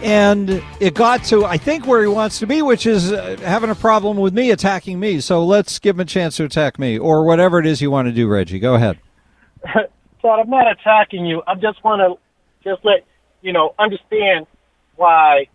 and 0.00 0.62
it 0.80 0.94
got 0.94 1.22
to, 1.24 1.44
I 1.44 1.58
think, 1.58 1.86
where 1.86 2.00
he 2.00 2.08
wants 2.08 2.38
to 2.38 2.46
be, 2.46 2.62
which 2.62 2.86
is 2.86 3.12
uh, 3.12 3.36
having 3.40 3.68
a 3.68 3.74
problem 3.74 4.16
with 4.16 4.32
me 4.32 4.50
attacking 4.50 4.98
me. 4.98 5.20
So 5.20 5.44
let's 5.44 5.78
give 5.78 5.96
him 5.96 6.00
a 6.00 6.04
chance 6.06 6.38
to 6.38 6.44
attack 6.44 6.78
me, 6.78 6.98
or 6.98 7.24
whatever 7.24 7.58
it 7.58 7.66
is 7.66 7.82
you 7.82 7.90
want 7.90 8.08
to 8.08 8.12
do, 8.12 8.26
Reggie. 8.26 8.58
Go 8.58 8.76
ahead. 8.76 8.98
Todd, 10.22 10.40
I'm 10.40 10.48
not 10.48 10.72
attacking 10.72 11.26
you. 11.26 11.42
I 11.46 11.54
just 11.56 11.84
want 11.84 12.00
to 12.00 12.18
just 12.66 12.82
let 12.82 13.04
you 13.42 13.52
know 13.52 13.74
understand 13.78 14.46
why 14.94 15.48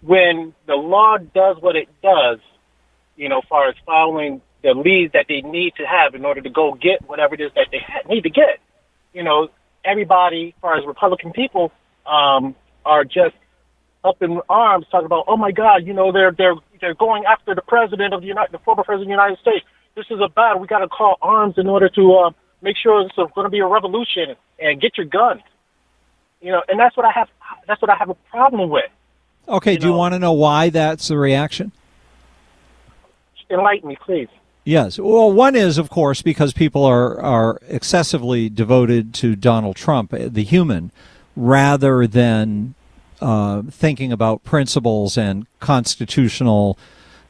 when 0.00 0.54
the 0.66 0.76
law 0.76 1.18
does 1.18 1.58
what 1.60 1.76
it 1.76 1.90
does, 2.02 2.38
you 3.16 3.28
know, 3.28 3.42
far 3.50 3.68
as 3.68 3.74
following 3.84 4.40
the 4.62 4.74
leads 4.74 5.12
that 5.12 5.26
they 5.28 5.40
need 5.42 5.74
to 5.76 5.84
have 5.84 6.14
in 6.14 6.24
order 6.24 6.40
to 6.40 6.50
go 6.50 6.74
get 6.74 7.06
whatever 7.08 7.34
it 7.34 7.40
is 7.40 7.50
that 7.54 7.66
they 7.70 7.80
need 8.12 8.22
to 8.22 8.30
get. 8.30 8.60
You 9.12 9.22
know, 9.22 9.48
everybody, 9.84 10.54
as 10.56 10.60
far 10.60 10.78
as 10.78 10.86
Republican 10.86 11.32
people, 11.32 11.72
um, 12.06 12.54
are 12.84 13.04
just 13.04 13.34
up 14.04 14.22
in 14.22 14.40
arms 14.48 14.86
talking 14.90 15.06
about, 15.06 15.24
oh 15.28 15.36
my 15.36 15.52
God, 15.52 15.86
you 15.86 15.92
know, 15.92 16.12
they're 16.12 16.32
they're 16.32 16.54
they're 16.80 16.94
going 16.94 17.24
after 17.24 17.54
the 17.54 17.62
president 17.62 18.14
of 18.14 18.20
the 18.20 18.26
United, 18.26 18.52
the 18.52 18.58
former 18.58 18.82
president 18.84 19.12
of 19.12 19.18
the 19.18 19.22
United 19.22 19.38
States. 19.40 19.64
This 19.94 20.06
is 20.10 20.20
a 20.24 20.28
battle. 20.28 20.60
We 20.60 20.66
got 20.66 20.78
to 20.78 20.88
call 20.88 21.16
arms 21.20 21.54
in 21.58 21.68
order 21.68 21.88
to 21.90 22.14
uh, 22.14 22.30
make 22.62 22.76
sure 22.76 23.04
this 23.04 23.12
is 23.12 23.30
going 23.34 23.44
to 23.44 23.50
be 23.50 23.60
a 23.60 23.66
revolution 23.66 24.34
and 24.58 24.80
get 24.80 24.96
your 24.96 25.06
guns. 25.06 25.42
You 26.40 26.52
know, 26.52 26.62
and 26.68 26.80
that's 26.80 26.96
what 26.96 27.06
I 27.06 27.12
have. 27.12 27.28
That's 27.68 27.80
what 27.80 27.90
I 27.90 27.96
have 27.96 28.08
a 28.08 28.14
problem 28.14 28.70
with. 28.70 28.90
Okay, 29.48 29.76
do 29.76 29.88
you 29.88 29.92
want 29.92 30.14
to 30.14 30.18
know 30.18 30.32
why 30.32 30.70
that's 30.70 31.08
the 31.08 31.18
reaction? 31.18 31.72
Enlighten 33.50 33.88
me, 33.88 33.96
please. 33.96 34.28
Yes. 34.64 34.98
Well, 34.98 35.32
one 35.32 35.56
is, 35.56 35.76
of 35.76 35.90
course, 35.90 36.22
because 36.22 36.52
people 36.52 36.84
are, 36.84 37.20
are 37.20 37.58
excessively 37.68 38.48
devoted 38.48 39.12
to 39.14 39.34
Donald 39.34 39.74
Trump, 39.74 40.14
uh, 40.14 40.28
the 40.30 40.44
human, 40.44 40.92
rather 41.34 42.06
than 42.06 42.74
uh, 43.20 43.62
thinking 43.70 44.12
about 44.12 44.44
principles 44.44 45.18
and 45.18 45.46
constitutional 45.58 46.78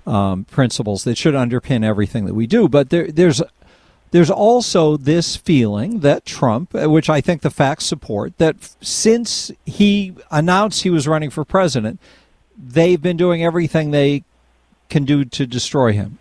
um, 0.06 0.44
principles 0.44 1.04
that 1.04 1.16
should 1.16 1.34
underpin 1.34 1.84
everything 1.84 2.26
that 2.26 2.34
we 2.34 2.46
do. 2.46 2.68
But 2.68 2.90
there, 2.90 3.10
there's 3.10 3.42
there's 4.10 4.30
also 4.30 4.98
this 4.98 5.36
feeling 5.36 6.00
that 6.00 6.26
Trump, 6.26 6.74
uh, 6.74 6.90
which 6.90 7.08
I 7.08 7.22
think 7.22 7.40
the 7.40 7.50
facts 7.50 7.86
support, 7.86 8.36
that 8.36 8.56
since 8.82 9.50
he 9.64 10.14
announced 10.30 10.82
he 10.82 10.90
was 10.90 11.08
running 11.08 11.30
for 11.30 11.46
president, 11.46 11.98
they've 12.58 13.00
been 13.00 13.16
doing 13.16 13.42
everything 13.42 13.90
they 13.90 14.24
can 14.90 15.04
do 15.04 15.24
to 15.24 15.46
destroy 15.46 15.92
him. 15.92 16.18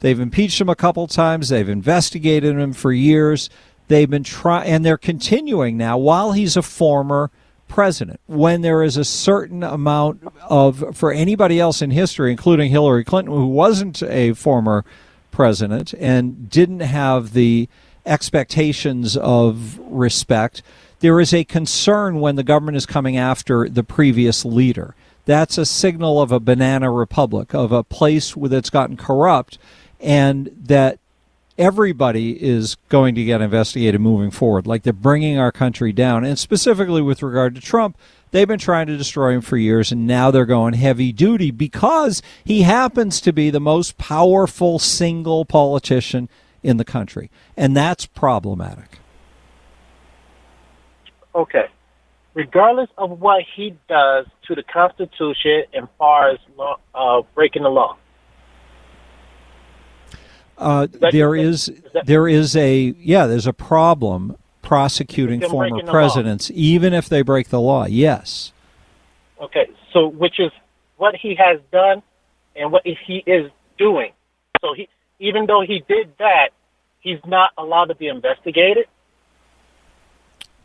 They've 0.00 0.18
impeached 0.18 0.60
him 0.60 0.68
a 0.68 0.74
couple 0.74 1.06
times. 1.06 1.48
They've 1.48 1.68
investigated 1.68 2.56
him 2.56 2.72
for 2.72 2.92
years. 2.92 3.50
They've 3.88 4.10
been 4.10 4.24
trying, 4.24 4.68
and 4.68 4.84
they're 4.84 4.98
continuing 4.98 5.76
now 5.76 5.98
while 5.98 6.32
he's 6.32 6.56
a 6.56 6.62
former 6.62 7.30
president. 7.68 8.20
When 8.26 8.62
there 8.62 8.82
is 8.82 8.96
a 8.96 9.04
certain 9.04 9.62
amount 9.62 10.26
of, 10.48 10.96
for 10.96 11.12
anybody 11.12 11.60
else 11.60 11.82
in 11.82 11.90
history, 11.90 12.30
including 12.30 12.70
Hillary 12.70 13.04
Clinton, 13.04 13.34
who 13.34 13.46
wasn't 13.46 14.02
a 14.02 14.32
former 14.32 14.84
president 15.30 15.94
and 15.94 16.50
didn't 16.50 16.80
have 16.80 17.32
the 17.32 17.68
expectations 18.06 19.16
of 19.16 19.78
respect, 19.80 20.62
there 21.00 21.20
is 21.20 21.32
a 21.32 21.44
concern 21.44 22.20
when 22.20 22.36
the 22.36 22.42
government 22.42 22.76
is 22.76 22.86
coming 22.86 23.16
after 23.16 23.68
the 23.68 23.84
previous 23.84 24.44
leader. 24.44 24.94
That's 25.24 25.58
a 25.58 25.66
signal 25.66 26.20
of 26.20 26.32
a 26.32 26.40
banana 26.40 26.90
republic, 26.90 27.54
of 27.54 27.72
a 27.72 27.84
place 27.84 28.34
that's 28.36 28.70
gotten 28.70 28.96
corrupt, 28.96 29.58
and 30.00 30.50
that 30.64 30.98
everybody 31.58 32.42
is 32.42 32.76
going 32.88 33.14
to 33.14 33.24
get 33.24 33.42
investigated 33.42 34.00
moving 34.00 34.30
forward. 34.30 34.66
Like 34.66 34.82
they're 34.82 34.92
bringing 34.92 35.38
our 35.38 35.52
country 35.52 35.92
down. 35.92 36.24
And 36.24 36.38
specifically 36.38 37.02
with 37.02 37.22
regard 37.22 37.54
to 37.54 37.60
Trump, 37.60 37.98
they've 38.30 38.48
been 38.48 38.58
trying 38.58 38.86
to 38.86 38.96
destroy 38.96 39.34
him 39.34 39.42
for 39.42 39.58
years, 39.58 39.92
and 39.92 40.06
now 40.06 40.30
they're 40.30 40.46
going 40.46 40.72
heavy 40.74 41.12
duty 41.12 41.50
because 41.50 42.22
he 42.44 42.62
happens 42.62 43.20
to 43.20 43.32
be 43.32 43.50
the 43.50 43.60
most 43.60 43.98
powerful 43.98 44.78
single 44.78 45.44
politician 45.44 46.28
in 46.62 46.78
the 46.78 46.84
country. 46.84 47.30
And 47.56 47.76
that's 47.76 48.06
problematic. 48.06 48.98
Okay. 51.34 51.66
Regardless 52.32 52.88
of 52.96 53.20
what 53.20 53.44
he 53.56 53.76
does 53.88 54.26
to 54.46 54.54
the 54.54 54.62
Constitution 54.62 55.64
and 55.74 55.88
far 55.98 56.30
as 56.30 56.38
law, 56.56 56.78
uh, 56.94 57.22
breaking 57.34 57.64
the 57.64 57.68
law, 57.68 57.96
uh, 60.60 60.86
there 61.10 61.34
is 61.34 61.72
there 62.04 62.28
is 62.28 62.54
a 62.54 62.94
yeah 62.98 63.26
there's 63.26 63.46
a 63.46 63.52
problem 63.52 64.36
prosecuting 64.62 65.40
former 65.40 65.82
presidents 65.84 66.50
even 66.54 66.92
if 66.92 67.08
they 67.08 67.22
break 67.22 67.48
the 67.48 67.60
law. 67.60 67.86
Yes. 67.86 68.52
Okay, 69.40 69.70
so 69.92 70.06
which 70.06 70.38
is 70.38 70.52
what 70.98 71.16
he 71.16 71.34
has 71.34 71.60
done 71.72 72.02
and 72.54 72.70
what 72.70 72.82
he 72.84 73.24
is 73.26 73.50
doing. 73.78 74.12
So 74.60 74.74
he 74.74 74.88
even 75.18 75.46
though 75.46 75.62
he 75.62 75.82
did 75.88 76.12
that, 76.18 76.50
he's 77.00 77.20
not 77.26 77.50
allowed 77.56 77.86
to 77.86 77.94
be 77.94 78.08
investigated. 78.08 78.86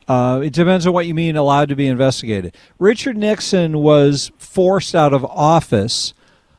Uh, 0.08 0.42
it 0.44 0.54
depends 0.54 0.86
on 0.86 0.94
what 0.94 1.08
you 1.08 1.16
mean 1.16 1.36
allowed 1.36 1.70
to 1.70 1.76
be 1.76 1.88
investigated. 1.88 2.56
Richard 2.78 3.18
Nixon 3.18 3.80
was 3.80 4.32
forced 4.38 4.94
out 4.94 5.14
of 5.14 5.26
office 5.26 6.14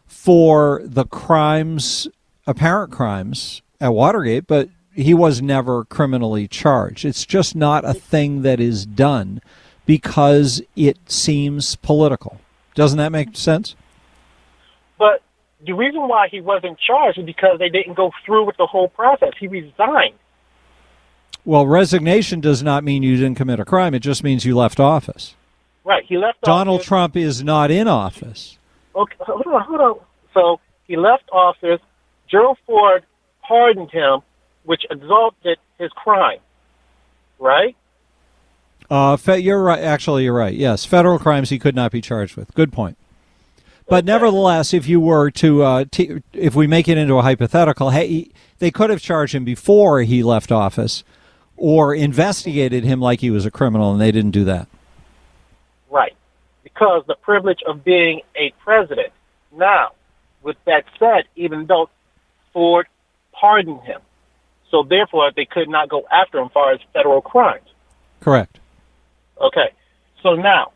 for 0.07 0.81
the 0.85 1.05
crimes 1.05 2.09
apparent 2.47 2.93
crimes 2.93 3.63
at 3.81 3.93
Watergate, 3.93 4.47
but 4.47 4.69
he 4.95 5.13
was 5.13 5.43
never 5.43 5.85
criminally 5.85 6.49
charged. 6.49 7.05
It's 7.05 7.27
just 7.27 7.55
not 7.55 7.85
a 7.85 7.95
thing 7.95 8.43
that 8.43 8.61
is 8.61 8.87
done 8.87 9.41
because 9.85 10.63
it 10.75 10.99
seems 11.07 11.77
political. 11.77 12.41
Doesn't 12.75 12.99
that 12.99 13.13
make 13.13 13.37
sense? 13.37 13.75
But 14.99 15.23
the 15.65 15.73
reason 15.73 16.09
why 16.09 16.29
he 16.29 16.41
wasn't 16.41 16.79
charged 16.79 17.19
is 17.19 17.27
because 17.27 17.59
they 17.59 17.69
didn't 17.69 17.95
go 17.95 18.11
through 18.25 18.47
with 18.47 18.57
the 18.57 18.67
whole 18.67 18.89
process. 18.89 19.33
He 19.39 19.49
resigned. 19.49 20.15
Well, 21.45 21.67
resignation 21.67 22.41
does 22.41 22.63
not 22.63 22.83
mean 22.83 23.03
you 23.03 23.17
didn't 23.17 23.37
commit 23.37 23.61
a 23.61 23.65
crime. 23.65 23.95
It 23.95 24.01
just 24.01 24.25
means 24.25 24.45
you 24.45 24.57
left 24.57 24.81
office. 24.81 25.35
Right. 25.85 26.05
He 26.05 26.19
left 26.19 26.41
Donald 26.43 26.81
office. 26.81 26.89
Trump 26.89 27.17
is 27.17 27.45
not 27.45 27.71
in 27.71 27.87
office. 27.87 28.59
Okay, 28.95 29.15
hold 29.21 29.47
on, 29.47 29.63
hold 29.63 29.81
on. 29.81 29.99
So 30.35 30.61
he 30.89 30.97
left 30.97 31.29
office 31.31 31.81
Gerald 32.29 32.59
Ford 32.67 33.05
pardoned 33.47 33.91
him, 33.91 34.21
which 34.65 34.85
exalted 34.91 35.59
his 35.79 35.91
crime, 35.93 36.39
right? 37.39 37.77
Uh, 38.91 39.17
fe- 39.17 39.39
you're 39.39 39.63
right. 39.63 39.81
Actually, 39.83 40.25
you're 40.25 40.35
right. 40.35 40.55
Yes, 40.55 40.85
federal 40.85 41.19
crimes 41.19 41.51
he 41.51 41.59
could 41.59 41.75
not 41.75 41.91
be 41.91 42.01
charged 42.01 42.37
with. 42.37 42.53
Good 42.55 42.73
point. 42.73 42.97
But 43.89 44.05
okay. 44.05 44.07
nevertheless, 44.07 44.75
if 44.75 44.89
you 44.89 45.01
were 45.01 45.31
to, 45.33 45.63
uh, 45.63 45.85
t- 45.91 46.23
if 46.33 46.55
we 46.55 46.67
make 46.67 46.89
it 46.89 46.99
into 46.99 47.15
a 47.15 47.23
hypothetical, 47.23 47.91
hey, 47.91 48.31
they 48.59 48.71
could 48.71 48.91
have 48.91 49.01
charged 49.01 49.35
him 49.35 49.45
before 49.45 50.03
he 50.03 50.23
left 50.23 50.51
office, 50.51 51.05
or 51.57 51.95
investigated 51.95 52.85
him 52.85 53.01
like 53.01 53.21
he 53.21 53.31
was 53.31 53.47
a 53.47 53.51
criminal, 53.51 53.93
and 53.93 54.01
they 54.01 54.13
didn't 54.13 54.33
do 54.33 54.45
that. 54.45 54.69
Right, 55.91 56.17
because 56.65 57.05
the 57.07 57.15
privilege 57.15 57.61
of 57.67 57.85
being 57.85 58.23
a 58.37 58.53
president. 58.63 59.13
Now, 59.57 59.93
with 60.43 60.57
that 60.67 60.85
said, 60.99 61.25
even 61.35 61.67
though 61.67 61.89
Ford 62.57 62.87
pardoned 63.39 63.83
him. 63.83 64.01
So 64.71 64.83
therefore, 64.83 65.31
they 65.37 65.45
could 65.45 65.69
not 65.69 65.91
go 65.91 66.07
after 66.11 66.39
him 66.39 66.47
as 66.47 66.53
far 66.53 66.73
as 66.73 66.81
federal 66.95 67.21
crimes. 67.21 67.69
Correct. 68.21 68.59
Okay. 69.39 69.73
So 70.23 70.37
now, 70.37 70.73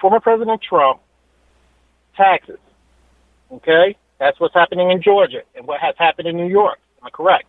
former 0.00 0.20
President 0.20 0.62
Trump, 0.62 1.00
taxes. 2.16 2.60
Okay? 3.50 3.96
That's 4.20 4.38
what's 4.38 4.54
happening 4.54 4.92
in 4.92 5.02
Georgia 5.02 5.42
and 5.56 5.66
what 5.66 5.80
has 5.80 5.96
happened 5.98 6.28
in 6.28 6.36
New 6.36 6.46
York. 6.48 6.78
Am 7.00 7.08
I 7.08 7.10
correct? 7.10 7.46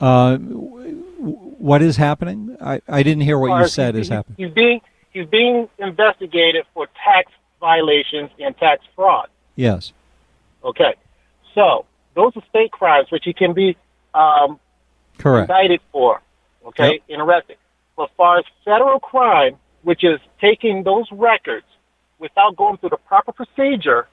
Uh, 0.00 0.38
what 0.38 1.82
is 1.82 1.96
happening? 1.98 2.56
I, 2.60 2.80
I 2.88 3.04
didn't 3.04 3.22
hear 3.22 3.38
what 3.38 3.60
you 3.60 3.68
said 3.68 3.94
is 3.94 4.08
happening. 4.08 4.36
He's 4.38 4.52
being 4.52 4.80
he's 5.12 5.26
being 5.26 5.68
investigated 5.78 6.64
for 6.74 6.88
tax 7.04 7.30
violations 7.60 8.30
and 8.40 8.56
tax 8.56 8.82
fraud. 8.96 9.28
Yes. 9.54 9.92
Okay, 10.64 10.94
so 11.54 11.86
those 12.14 12.36
are 12.36 12.42
state 12.48 12.70
crimes 12.70 13.10
which 13.10 13.24
he 13.24 13.32
can 13.32 13.52
be 13.52 13.76
um, 14.14 14.58
Correct. 15.18 15.50
indicted 15.50 15.80
for. 15.92 16.20
Okay, 16.66 16.92
yep. 16.92 17.00
and 17.08 17.22
arrested. 17.22 17.56
But 17.96 18.04
as 18.04 18.10
far 18.16 18.38
as 18.38 18.44
federal 18.64 19.00
crime, 19.00 19.56
which 19.82 20.04
is 20.04 20.20
taking 20.40 20.82
those 20.82 21.06
records 21.10 21.66
without 22.18 22.56
going 22.56 22.76
through 22.76 22.90
the 22.90 22.98
proper 22.98 23.32
procedure, 23.32 24.06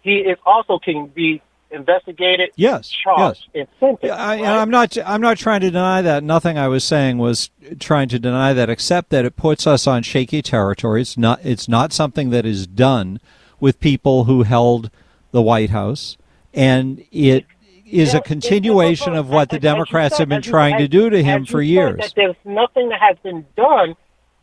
he 0.00 0.16
is 0.16 0.38
also 0.44 0.78
can 0.78 1.06
be 1.06 1.42
investigated, 1.70 2.50
yes, 2.56 2.88
charged, 2.88 3.48
yes. 3.54 3.66
and 3.66 3.68
sentenced. 3.80 4.18
I, 4.18 4.40
right? 4.40 4.44
I'm 4.44 4.70
not. 4.70 4.96
I'm 5.04 5.20
not 5.20 5.38
trying 5.38 5.60
to 5.60 5.70
deny 5.70 6.02
that. 6.02 6.22
Nothing 6.22 6.58
I 6.58 6.68
was 6.68 6.84
saying 6.84 7.18
was 7.18 7.50
trying 7.78 8.08
to 8.08 8.18
deny 8.18 8.52
that, 8.52 8.68
except 8.68 9.10
that 9.10 9.24
it 9.24 9.36
puts 9.36 9.66
us 9.66 9.86
on 9.86 10.02
shaky 10.02 10.42
territory. 10.42 11.02
It's 11.02 11.16
not. 11.16 11.40
It's 11.44 11.68
not 11.68 11.92
something 11.92 12.30
that 12.30 12.44
is 12.44 12.66
done 12.66 13.20
with 13.60 13.80
people 13.80 14.24
who 14.24 14.42
held 14.42 14.90
the 15.32 15.42
White 15.42 15.70
House, 15.70 16.16
and 16.54 17.04
it 17.10 17.44
is 17.84 18.14
a 18.14 18.20
continuation 18.20 19.14
of 19.14 19.28
what 19.28 19.50
the 19.50 19.58
Democrats 19.58 20.18
have 20.18 20.28
been 20.28 20.42
trying 20.42 20.78
to 20.78 20.88
do 20.88 21.10
to 21.10 21.22
him 21.22 21.44
for 21.44 21.60
years. 21.60 22.12
there's 22.14 22.36
nothing 22.44 22.88
that 22.88 23.00
has 23.00 23.18
been 23.22 23.44
done, 23.56 23.94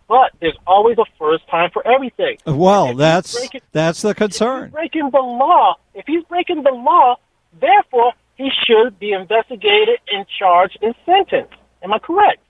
but 0.07 0.31
there's 0.39 0.57
always 0.67 0.97
a 0.97 1.05
first 1.17 1.47
time 1.47 1.69
for 1.71 1.85
everything. 1.87 2.37
Uh, 2.47 2.55
well, 2.55 2.93
that's 2.93 3.37
breaking, 3.37 3.61
that's 3.71 4.01
the 4.01 4.13
concern. 4.13 4.69
breaking 4.69 5.09
the 5.11 5.19
law. 5.19 5.75
If 5.95 6.05
he's 6.05 6.23
breaking 6.25 6.63
the 6.63 6.71
law, 6.71 7.15
therefore 7.59 8.13
he 8.35 8.49
should 8.65 8.99
be 8.99 9.13
investigated 9.13 9.99
and 10.11 10.25
charged 10.27 10.77
and 10.81 10.93
sentenced. 11.05 11.53
Am 11.81 11.93
I 11.93 11.99
correct? 11.99 12.41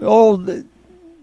Oh, 0.00 0.64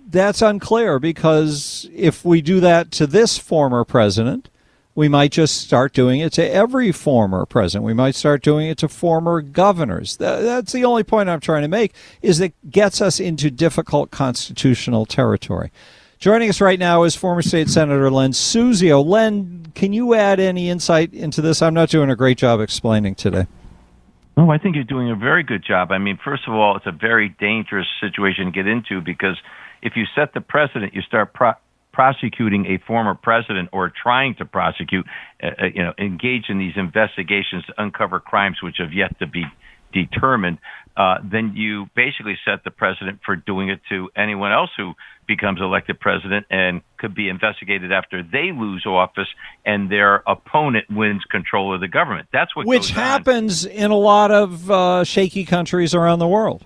that's 0.10 0.42
unclear 0.42 1.00
because 1.00 1.90
if 1.94 2.24
we 2.24 2.42
do 2.42 2.60
that 2.60 2.92
to 2.92 3.08
this 3.08 3.38
former 3.38 3.84
president, 3.84 4.50
we 4.98 5.08
might 5.08 5.32
just 5.32 5.62
start 5.62 5.94
doing 5.94 6.22
it 6.22 6.34
to 6.34 6.52
every 6.52 6.92
former 6.92 7.46
president. 7.46 7.86
We 7.86 7.94
might 7.94 8.16
start 8.16 8.42
doing 8.42 8.66
it 8.66 8.80
to 8.80 8.90
former 8.90 9.42
governors. 9.44 10.18
That's 10.18 10.72
the 10.72 10.86
only 10.86 11.04
point 11.04 11.30
I'm 11.30 11.40
trying 11.40 11.62
to 11.62 11.68
make 11.68 11.94
is 12.24 12.40
that 12.40 12.52
gets 12.72 13.00
us 13.00 13.20
into 13.20 13.52
difficult 13.52 14.10
constitutional 14.10 15.06
territory. 15.06 15.72
Joining 16.18 16.50
us 16.50 16.60
right 16.60 16.80
now 16.80 17.04
is 17.04 17.16
former 17.16 17.44
State 17.44 17.70
Senator 17.70 18.10
Len 18.10 18.32
Suzio. 18.32 19.06
Len, 19.06 19.72
can 19.76 19.94
you 19.94 20.16
add 20.16 20.40
any 20.40 20.68
insight 20.68 21.14
into 21.14 21.44
this? 21.44 21.62
I'm 21.62 21.76
not 21.76 21.90
doing 21.90 22.10
a 22.10 22.16
great 22.16 22.40
job 22.40 22.60
explaining 22.60 23.14
today. 23.14 23.46
No, 24.36 24.50
I 24.50 24.58
think 24.58 24.74
you're 24.74 24.84
doing 24.84 25.12
a 25.12 25.16
very 25.16 25.44
good 25.44 25.64
job. 25.64 25.92
I 25.92 26.00
mean, 26.00 26.18
first 26.26 26.48
of 26.48 26.56
all, 26.56 26.76
it's 26.76 26.88
a 26.88 26.92
very 26.92 27.30
dangerous 27.40 27.86
situation 28.02 28.46
to 28.46 28.52
get 28.52 28.66
into 28.66 29.02
because 29.02 29.38
if 29.84 29.96
you 29.96 30.06
set 30.16 30.34
the 30.34 30.42
precedent, 30.42 30.96
you 30.96 31.04
start 31.04 31.34
pro- 31.36 31.54
prosecuting 31.98 32.68
a 32.68 32.78
former 32.86 33.16
president 33.16 33.70
or 33.74 33.92
trying 33.92 34.36
to 34.36 34.46
prosecute, 34.46 35.04
uh, 35.42 35.48
uh, 35.48 35.66
you 35.74 35.82
know, 35.84 35.94
engage 35.98 36.44
in 36.48 36.60
these 36.60 36.76
investigations 36.76 37.66
to 37.66 37.74
uncover 37.80 38.20
crimes 38.20 38.58
which 38.62 38.76
have 38.78 38.94
yet 38.94 39.18
to 39.18 39.26
be 39.26 39.44
determined, 39.92 40.60
uh, 40.96 41.16
then 41.24 41.54
you 41.56 41.88
basically 41.96 42.38
set 42.46 42.64
the 42.64 42.70
precedent 42.70 43.20
for 43.26 43.36
doing 43.36 43.70
it 43.70 43.80
to 43.90 44.12
anyone 44.16 44.52
else 44.52 44.70
who 44.78 44.94
becomes 45.28 45.60
elected 45.60 46.00
president 46.00 46.46
and 46.52 46.82
could 47.00 47.16
be 47.16 47.30
investigated 47.30 47.92
after 47.92 48.22
they 48.22 48.52
lose 48.54 48.86
office 48.86 49.28
and 49.66 49.92
their 49.92 50.22
opponent 50.28 50.86
wins 50.92 51.24
control 51.32 51.74
of 51.74 51.82
the 51.82 51.88
government. 51.88 52.28
That's 52.32 52.56
what 52.56 52.68
Which 52.68 52.92
happens 52.92 53.66
on. 53.66 53.72
in 53.72 53.90
a 53.90 53.98
lot 53.98 54.30
of 54.30 54.70
uh, 54.70 55.04
shaky 55.04 55.46
countries 55.46 55.96
around 55.96 56.20
the 56.20 56.28
world. 56.28 56.64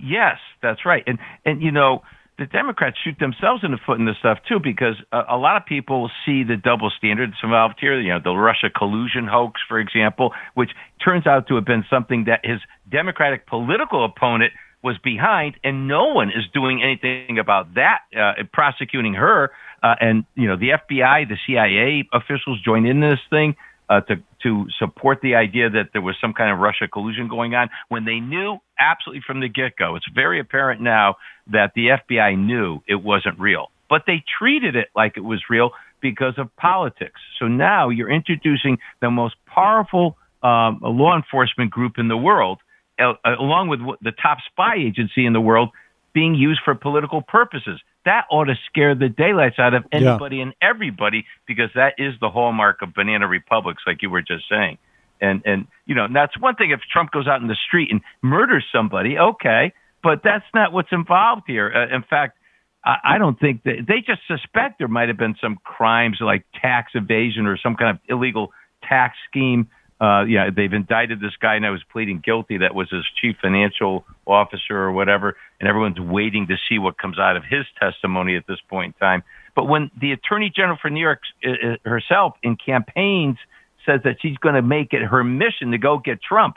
Yes, 0.00 0.38
that's 0.62 0.86
right. 0.86 1.04
And 1.06 1.18
and 1.44 1.60
you 1.60 1.70
know, 1.70 2.02
the 2.38 2.46
Democrats 2.46 2.96
shoot 3.02 3.16
themselves 3.20 3.62
in 3.62 3.70
the 3.70 3.78
foot 3.86 3.98
in 3.98 4.06
this 4.06 4.16
stuff 4.18 4.38
too, 4.48 4.58
because 4.62 4.96
a, 5.12 5.22
a 5.30 5.38
lot 5.38 5.56
of 5.56 5.66
people 5.66 6.10
see 6.26 6.42
the 6.42 6.56
double 6.56 6.90
standards 6.96 7.34
involved 7.42 7.76
here. 7.80 8.00
You 8.00 8.14
know, 8.14 8.20
the 8.22 8.34
Russia 8.34 8.70
collusion 8.70 9.26
hoax, 9.26 9.60
for 9.68 9.78
example, 9.78 10.32
which 10.54 10.70
turns 11.02 11.26
out 11.26 11.46
to 11.48 11.54
have 11.54 11.64
been 11.64 11.84
something 11.88 12.24
that 12.24 12.40
his 12.44 12.60
Democratic 12.90 13.46
political 13.46 14.04
opponent 14.04 14.52
was 14.82 14.98
behind, 15.02 15.54
and 15.64 15.88
no 15.88 16.12
one 16.12 16.28
is 16.28 16.44
doing 16.52 16.82
anything 16.82 17.38
about 17.38 17.74
that, 17.74 18.00
uh, 18.18 18.42
prosecuting 18.52 19.14
her. 19.14 19.50
Uh, 19.82 19.94
and 20.00 20.24
you 20.34 20.48
know, 20.48 20.56
the 20.56 20.70
FBI, 20.70 21.28
the 21.28 21.38
CIA 21.46 22.06
officials 22.12 22.60
joined 22.62 22.86
in 22.86 23.00
this 23.00 23.20
thing 23.30 23.56
uh, 23.88 24.00
to 24.02 24.16
to 24.42 24.66
support 24.78 25.20
the 25.22 25.34
idea 25.34 25.70
that 25.70 25.90
there 25.92 26.02
was 26.02 26.16
some 26.20 26.32
kind 26.32 26.50
of 26.50 26.58
Russia 26.58 26.88
collusion 26.88 27.28
going 27.28 27.54
on 27.54 27.68
when 27.88 28.04
they 28.04 28.20
knew 28.20 28.58
absolutely 28.78 29.22
from 29.26 29.40
the 29.40 29.48
get 29.48 29.76
go. 29.76 29.96
It's 29.96 30.06
very 30.14 30.40
apparent 30.40 30.80
now 30.80 31.16
that 31.52 31.72
the 31.74 31.88
FBI 31.88 32.38
knew 32.38 32.80
it 32.86 32.96
wasn't 32.96 33.38
real, 33.38 33.70
but 33.88 34.02
they 34.06 34.22
treated 34.38 34.76
it 34.76 34.88
like 34.94 35.16
it 35.16 35.24
was 35.24 35.42
real 35.48 35.70
because 36.00 36.34
of 36.36 36.54
politics. 36.56 37.20
So 37.38 37.48
now 37.48 37.88
you're 37.88 38.10
introducing 38.10 38.78
the 39.00 39.10
most 39.10 39.34
powerful 39.46 40.16
um, 40.42 40.80
law 40.82 41.16
enforcement 41.16 41.70
group 41.70 41.94
in 41.98 42.08
the 42.08 42.16
world, 42.16 42.58
uh, 42.98 43.14
along 43.24 43.68
with 43.68 43.80
the 44.02 44.12
top 44.12 44.38
spy 44.50 44.74
agency 44.76 45.24
in 45.24 45.32
the 45.32 45.40
world, 45.40 45.70
being 46.12 46.34
used 46.34 46.60
for 46.64 46.74
political 46.74 47.22
purposes 47.22 47.80
that 48.04 48.26
ought 48.30 48.44
to 48.44 48.54
scare 48.66 48.94
the 48.94 49.08
daylights 49.08 49.58
out 49.58 49.74
of 49.74 49.84
anybody 49.92 50.36
yeah. 50.36 50.42
and 50.42 50.54
everybody 50.60 51.24
because 51.46 51.70
that 51.74 51.94
is 51.98 52.14
the 52.20 52.28
hallmark 52.28 52.82
of 52.82 52.94
banana 52.94 53.26
republics, 53.26 53.82
like 53.86 54.02
you 54.02 54.10
were 54.10 54.22
just 54.22 54.44
saying. 54.48 54.78
And 55.20 55.42
and 55.44 55.66
you 55.86 55.94
know 55.94 56.06
that's 56.12 56.38
one 56.38 56.56
thing 56.56 56.70
if 56.70 56.80
Trump 56.92 57.10
goes 57.10 57.26
out 57.26 57.40
in 57.40 57.46
the 57.46 57.56
street 57.66 57.90
and 57.90 58.00
murders 58.22 58.64
somebody, 58.72 59.16
okay, 59.18 59.72
but 60.02 60.20
that's 60.22 60.44
not 60.54 60.72
what's 60.72 60.92
involved 60.92 61.44
here. 61.46 61.72
Uh, 61.74 61.94
in 61.94 62.02
fact, 62.02 62.36
I, 62.84 62.96
I 63.04 63.18
don't 63.18 63.38
think 63.38 63.62
that 63.62 63.86
they 63.86 64.00
just 64.06 64.20
suspect 64.26 64.78
there 64.78 64.88
might 64.88 65.08
have 65.08 65.16
been 65.16 65.36
some 65.40 65.58
crimes 65.64 66.18
like 66.20 66.44
tax 66.60 66.92
evasion 66.94 67.46
or 67.46 67.56
some 67.56 67.76
kind 67.76 67.96
of 67.96 67.98
illegal 68.08 68.52
tax 68.86 69.16
scheme 69.30 69.68
uh, 70.04 70.24
yeah, 70.24 70.50
they've 70.54 70.72
indicted 70.72 71.20
this 71.20 71.32
guy 71.40 71.58
now 71.58 71.72
who's 71.72 71.84
pleading 71.90 72.20
guilty. 72.22 72.58
That 72.58 72.74
was 72.74 72.90
his 72.90 73.04
chief 73.20 73.36
financial 73.40 74.04
officer 74.26 74.76
or 74.76 74.92
whatever, 74.92 75.36
and 75.58 75.68
everyone's 75.68 75.98
waiting 75.98 76.46
to 76.48 76.56
see 76.68 76.78
what 76.78 76.98
comes 76.98 77.18
out 77.18 77.38
of 77.38 77.42
his 77.48 77.64
testimony 77.80 78.36
at 78.36 78.46
this 78.46 78.58
point 78.68 78.94
in 78.94 78.98
time. 79.00 79.22
But 79.56 79.64
when 79.64 79.90
the 79.98 80.12
attorney 80.12 80.52
general 80.54 80.76
for 80.80 80.90
New 80.90 81.00
York 81.00 81.20
uh, 81.46 81.50
uh 81.50 81.76
herself 81.88 82.34
in 82.42 82.56
campaigns 82.56 83.38
says 83.86 84.00
that 84.04 84.16
she's 84.20 84.36
going 84.38 84.56
to 84.56 84.62
make 84.62 84.92
it 84.92 85.02
her 85.02 85.24
mission 85.24 85.70
to 85.70 85.78
go 85.78 85.98
get 85.98 86.18
Trump, 86.22 86.56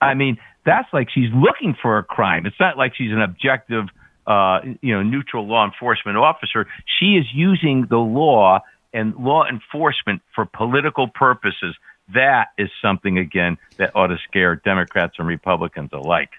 I 0.00 0.14
mean, 0.14 0.38
that's 0.64 0.88
like 0.92 1.08
she's 1.12 1.30
looking 1.34 1.76
for 1.80 1.98
a 1.98 2.04
crime. 2.04 2.46
It's 2.46 2.60
not 2.60 2.78
like 2.78 2.94
she's 2.96 3.12
an 3.12 3.20
objective, 3.20 3.86
uh, 4.26 4.60
you 4.80 4.94
know, 4.94 5.02
neutral 5.02 5.46
law 5.46 5.66
enforcement 5.66 6.16
officer. 6.16 6.66
She 6.98 7.16
is 7.16 7.26
using 7.34 7.86
the 7.90 7.98
law 7.98 8.60
and 8.94 9.14
law 9.16 9.44
enforcement 9.46 10.22
for 10.34 10.46
political 10.46 11.08
purposes 11.08 11.74
that 12.14 12.48
is 12.58 12.70
something 12.80 13.18
again 13.18 13.58
that 13.76 13.94
ought 13.94 14.08
to 14.08 14.18
scare 14.28 14.56
Democrats 14.56 15.14
and 15.18 15.26
Republicans 15.26 15.90
alike. 15.92 16.30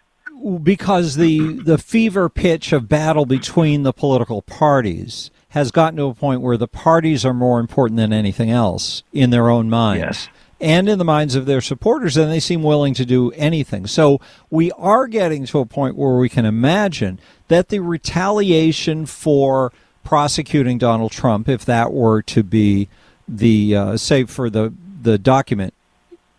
Because 0.62 1.15
the 1.15 1.53
the 1.53 1.80
fever 1.80 2.30
pitch 2.30 2.71
of 2.71 2.88
battle 2.88 3.25
between 3.25 3.84
the 3.84 3.91
political 3.91 4.43
parties 4.43 5.32
has 5.49 5.71
gotten 5.71 5.97
to 5.97 6.06
a 6.06 6.13
point 6.13 6.41
where 6.41 6.58
the 6.58 6.67
parties 6.67 7.25
are 7.25 7.34
more 7.34 7.60
important 7.60 7.97
than 7.97 8.13
anything 8.13 8.51
else 8.51 9.01
in 9.12 9.32
their 9.32 9.49
own 9.49 9.69
minds. 9.69 10.01
Yes. 10.01 10.30
And 10.60 10.89
in 10.89 10.97
the 10.97 11.06
minds 11.06 11.36
of 11.36 11.45
their 11.45 11.62
supporters, 11.62 12.17
and 12.17 12.32
they 12.32 12.39
seem 12.39 12.63
willing 12.63 12.95
to 12.95 13.06
do 13.06 13.32
anything. 13.32 13.86
So 13.86 14.19
we 14.49 14.71
are 14.71 15.08
getting 15.08 15.45
to 15.47 15.60
a 15.60 15.65
point 15.65 15.95
where 15.95 16.17
we 16.17 16.30
can 16.30 16.45
imagine 16.45 17.19
that 17.47 17.69
the 17.69 17.80
retaliation 17.80 19.06
for 19.06 19.71
prosecuting 20.03 20.80
Donald 20.80 21.12
Trump, 21.12 21.47
if 21.47 21.63
that 21.65 21.93
were 21.93 22.21
to 22.23 22.41
be 22.41 22.89
the, 23.27 23.75
uh, 23.75 23.97
say, 23.97 24.23
for 24.23 24.49
the 24.49 24.73
the 25.07 25.17
document 25.17 25.73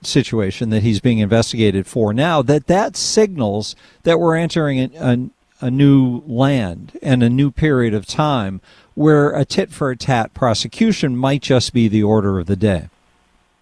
situation 0.03 0.69
that 0.69 0.83
he's 0.83 1.01
being 1.01 1.19
investigated 1.19 1.87
for 1.87 2.13
now, 2.13 2.43
that 2.43 2.67
that 2.67 2.97
signals 2.97 3.75
that 4.03 4.21
we're 4.21 4.37
entering 4.37 4.95
a, 4.95 5.31
a, 5.63 5.71
new 5.71 6.23
land 6.27 6.99
and 7.03 7.23
a 7.23 7.31
new 7.31 7.51
period 7.51 7.95
of 7.95 8.05
time 8.05 8.61
where 8.95 9.31
a 9.31 9.47
tit 9.47 9.71
for 9.71 9.95
tat 9.95 10.35
prosecution 10.35 11.17
might 11.17 11.41
just 11.41 11.73
be 11.73 11.89
the 11.89 12.03
order 12.03 12.39
of 12.39 12.47
the 12.47 12.57
day. 12.57 12.91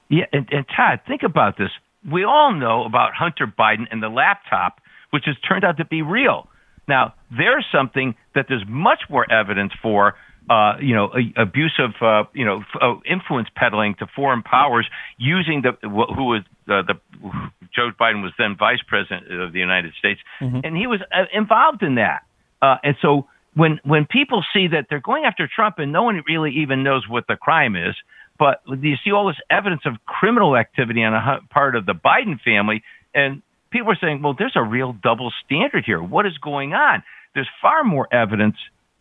Yeah, 0.09 0.27
and, 0.33 0.49
and 0.51 0.67
Todd, 0.77 1.01
think 1.07 1.23
about 1.23 1.57
this. 1.57 1.71
We 2.11 2.25
all 2.25 2.53
know 2.53 2.85
about 2.85 3.15
Hunter 3.15 3.47
Biden 3.47 3.87
and 3.93 4.03
the 4.03 4.09
laptop, 4.09 4.81
which 5.11 5.25
has 5.27 5.37
turned 5.49 5.65
out 5.65 5.77
to 5.77 5.85
be 5.85 6.03
real. 6.03 6.49
Now, 6.89 7.15
there's 7.31 7.65
something 7.71 8.17
that 8.35 8.47
there's 8.49 8.65
much 8.67 9.03
more 9.09 9.31
evidence 9.31 9.73
for 9.81 10.17
uh, 10.49 10.75
you 10.81 10.95
know, 10.95 11.11
abusive, 11.37 11.95
uh, 12.01 12.25
you 12.33 12.45
know, 12.45 12.63
uh, 12.81 12.95
influence 13.05 13.49
peddling 13.57 13.95
to 13.97 14.07
foreign 14.15 14.43
powers 14.43 14.87
using 15.19 15.63
the 15.63 15.73
who 15.83 16.25
was 16.25 16.43
uh, 16.69 16.83
the 16.83 16.95
Joe 17.75 17.91
Biden 17.99 18.23
was 18.23 18.33
then 18.39 18.57
vice 18.57 18.81
president 18.87 19.33
of 19.41 19.53
the 19.53 19.59
United 19.59 19.95
States, 19.99 20.21
mm-hmm. 20.41 20.61
and 20.63 20.77
he 20.77 20.87
was 20.87 21.01
uh, 21.13 21.25
involved 21.33 21.83
in 21.83 21.97
that. 21.97 22.23
Uh, 22.63 22.77
and 22.85 22.97
so 23.03 23.27
when 23.55 23.81
when 23.85 24.07
people 24.07 24.45
see 24.53 24.69
that 24.69 24.87
they're 24.89 25.01
going 25.01 25.25
after 25.25 25.49
Trump 25.53 25.79
and 25.79 25.93
no 25.93 26.05
one 26.05 26.23
really 26.29 26.53
even 26.63 26.83
knows 26.83 27.09
what 27.09 27.27
the 27.27 27.37
crime 27.37 27.75
is, 27.75 27.97
but 28.39 28.63
you 28.69 28.95
see 29.05 29.11
all 29.11 29.27
this 29.27 29.41
evidence 29.51 29.83
of 29.85 29.95
criminal 30.07 30.57
activity 30.57 31.03
on 31.03 31.13
a 31.13 31.41
part 31.51 31.75
of 31.75 31.87
the 31.87 31.95
Biden 31.95 32.41
family, 32.41 32.83
and 33.15 33.43
people 33.71 33.91
are 33.91 33.99
saying, 34.01 34.23
well, 34.23 34.35
there's 34.39 34.57
a 34.57 34.63
real 34.63 34.93
double 34.93 35.33
standard 35.45 35.85
here. 35.85 36.03
What 36.03 36.27
is 36.27 36.39
going 36.39 36.73
on? 36.73 37.03
There's 37.35 37.49
far 37.61 37.85
more 37.85 38.07
evidence 38.13 38.57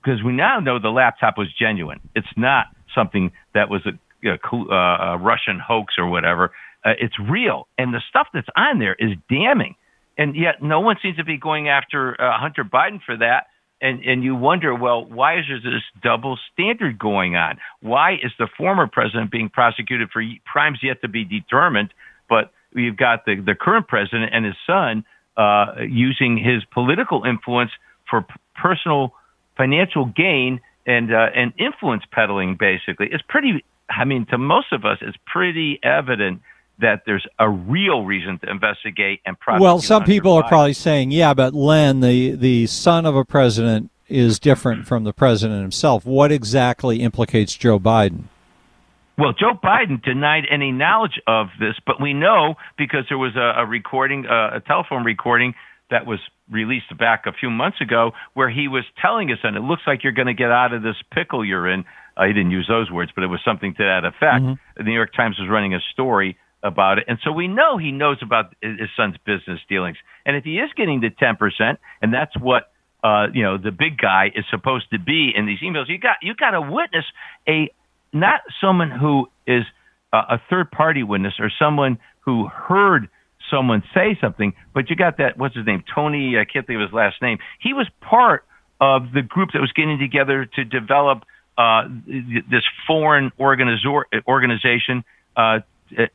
because 0.06 0.22
we 0.24 0.34
now 0.34 0.60
know 0.60 0.80
the 0.80 0.90
laptop 0.90 1.38
was 1.38 1.48
genuine. 1.60 2.00
It's 2.16 2.28
not 2.38 2.68
something 2.94 3.32
that 3.54 3.70
was 3.70 3.82
a, 3.86 4.30
a, 4.30 4.38
uh, 4.54 5.14
a 5.14 5.18
Russian 5.18 5.60
hoax 5.60 5.96
or 5.98 6.08
whatever. 6.08 6.52
Uh, 6.86 6.92
it's 7.00 7.16
real, 7.20 7.68
and 7.78 7.94
the 7.94 8.02
stuff 8.10 8.28
that's 8.34 8.48
on 8.56 8.80
there 8.80 8.96
is 9.00 9.12
damning. 9.30 9.76
And 10.18 10.36
yet, 10.36 10.62
no 10.62 10.80
one 10.80 10.96
seems 11.02 11.18
to 11.18 11.26
be 11.26 11.38
going 11.38 11.68
after 11.68 12.20
uh, 12.22 12.40
Hunter 12.40 12.64
Biden 12.64 13.00
for 13.04 13.18
that. 13.18 13.48
And 13.82 14.02
and 14.06 14.24
you 14.24 14.36
wonder, 14.36 14.74
well, 14.74 15.04
why 15.04 15.40
is 15.40 15.46
there 15.50 15.60
this 15.60 15.84
double 16.02 16.38
standard 16.54 16.98
going 16.98 17.36
on? 17.36 17.58
Why 17.82 18.14
is 18.14 18.32
the 18.40 18.48
former 18.58 18.88
president 18.88 19.32
being 19.32 19.50
prosecuted 19.50 20.10
for 20.14 20.24
crimes 20.46 20.80
yet 20.82 21.02
to 21.02 21.10
be 21.10 21.26
determined, 21.26 21.94
but 22.30 22.52
you've 22.74 22.96
got 22.96 23.26
the 23.26 23.36
the 23.36 23.56
current 23.56 23.88
president 23.88 24.32
and 24.34 24.46
his 24.46 24.56
son 24.66 25.04
uh, 25.36 25.74
using 25.90 26.38
his 26.38 26.64
political 26.72 27.24
influence 27.26 27.72
for 28.10 28.26
personal 28.56 29.14
financial 29.58 30.06
gain 30.06 30.62
and 30.86 31.14
uh, 31.14 31.28
and 31.36 31.54
influence 31.58 32.04
peddling 32.12 32.58
basically. 32.60 33.08
It's 33.12 33.24
pretty 33.28 33.64
i 33.90 34.06
mean 34.06 34.26
to 34.28 34.38
most 34.38 34.72
of 34.72 34.86
us 34.86 34.98
it's 35.02 35.18
pretty 35.26 35.80
evident 35.84 36.42
that 36.80 37.04
there's 37.06 37.26
a 37.40 37.50
real 37.50 38.04
reason 38.04 38.38
to 38.40 38.50
investigate 38.50 39.22
and 39.26 39.40
prosecute 39.40 39.62
well 39.62 39.80
some 39.80 40.04
people 40.04 40.34
are 40.34 40.48
probably 40.48 40.74
saying 40.74 41.12
yeah 41.12 41.34
but 41.34 41.54
len 41.54 42.00
the 42.00 42.32
the 42.32 42.66
son 42.68 43.06
of 43.06 43.16
a 43.16 43.24
president 43.24 43.90
is 44.08 44.40
different 44.40 44.86
from 44.88 45.04
the 45.04 45.14
president 45.14 45.62
himself. 45.62 46.06
What 46.06 46.32
exactly 46.32 47.02
implicates 47.02 47.56
joe 47.56 47.80
biden? 47.80 48.26
Well, 49.18 49.32
Joe 49.32 49.54
Biden 49.64 50.04
denied 50.04 50.44
any 50.52 50.74
knowledge 50.74 51.22
of 51.26 51.48
this, 51.58 51.76
but 51.88 52.02
we 52.02 52.14
know 52.14 52.56
because 52.78 53.06
there 53.08 53.18
was 53.18 53.34
a, 53.38 53.62
a 53.62 53.66
recording, 53.66 54.26
uh, 54.26 54.58
a 54.58 54.60
telephone 54.60 55.06
recording 55.06 55.54
that 55.90 56.06
was 56.06 56.20
released 56.50 56.96
back 56.98 57.26
a 57.26 57.32
few 57.34 57.50
months 57.50 57.82
ago 57.82 58.12
where 58.34 58.50
he 58.50 58.68
was 58.68 58.84
telling 59.02 59.30
his 59.30 59.38
son, 59.42 59.56
it 59.56 59.62
looks 59.62 59.84
like 59.86 60.04
you're 60.04 60.14
going 60.14 60.28
to 60.28 60.34
get 60.34 60.52
out 60.52 60.74
of 60.74 60.82
this 60.82 60.96
pickle 61.12 61.46
you're 61.46 61.70
in. 61.70 61.86
Uh, 62.18 62.26
he 62.26 62.34
didn't 62.34 62.52
use 62.52 62.66
those 62.68 62.90
words, 62.92 63.12
but 63.14 63.24
it 63.24 63.28
was 63.28 63.40
something 63.46 63.74
to 63.76 63.84
that 63.84 64.06
effect. 64.06 64.44
Mm-hmm. 64.44 64.54
The 64.78 64.84
New 64.84 64.94
York 64.94 65.14
Times 65.14 65.38
was 65.40 65.50
running 65.50 65.74
a 65.74 65.80
story 65.94 66.38
about 66.64 66.98
it. 66.98 67.06
And 67.08 67.20
so 67.24 67.32
we 67.32 67.48
know 67.48 67.78
he 67.78 67.92
knows 67.92 68.18
about 68.22 68.56
his 68.62 68.90
son's 68.98 69.16
business 69.26 69.60
dealings. 69.70 69.98
And 70.26 70.36
if 70.36 70.44
he 70.44 70.58
is 70.58 70.70
getting 70.76 71.02
the 71.02 71.10
10%, 71.10 71.78
and 72.02 72.14
that's 72.14 72.36
what 72.40 72.72
uh, 73.06 73.28
you 73.34 73.44
know, 73.44 73.60
the 73.60 73.70
big 73.70 74.00
guy 74.00 74.32
is 74.34 74.46
supposed 74.50 74.90
to 74.90 74.98
be 74.98 75.32
in 75.36 75.46
these 75.46 75.60
emails. 75.60 75.88
You 75.88 76.00
got 76.00 76.18
you 76.24 76.34
got 76.34 76.52
to 76.52 76.62
witness 76.62 77.06
a 77.48 77.70
not 78.12 78.42
someone 78.60 78.90
who 78.90 79.28
is 79.46 79.62
a, 80.12 80.18
a 80.18 80.42
third 80.50 80.72
party 80.72 81.04
witness 81.04 81.34
or 81.38 81.52
someone 81.60 82.00
who 82.22 82.48
heard 82.48 83.10
someone 83.50 83.84
say 83.94 84.18
something, 84.22 84.54
but 84.74 84.90
you 84.90 84.96
got 84.96 85.18
that, 85.18 85.38
what's 85.38 85.56
his 85.56 85.66
name? 85.66 85.84
Tony, 85.94 86.38
I 86.38 86.46
can't 86.46 86.66
think 86.66 86.78
of 86.78 86.82
his 86.82 86.94
last 86.94 87.22
name. 87.22 87.38
He 87.60 87.74
was 87.74 87.88
part 88.02 88.46
of 88.82 89.12
the 89.14 89.22
group 89.22 89.50
that 89.54 89.62
was 89.62 89.72
getting 89.72 89.98
together 90.00 90.46
to 90.46 90.64
develop 90.66 91.24
uh, 91.58 91.88
this 92.06 92.64
foreign 92.86 93.32
organization 93.40 95.04
uh, 95.38 95.60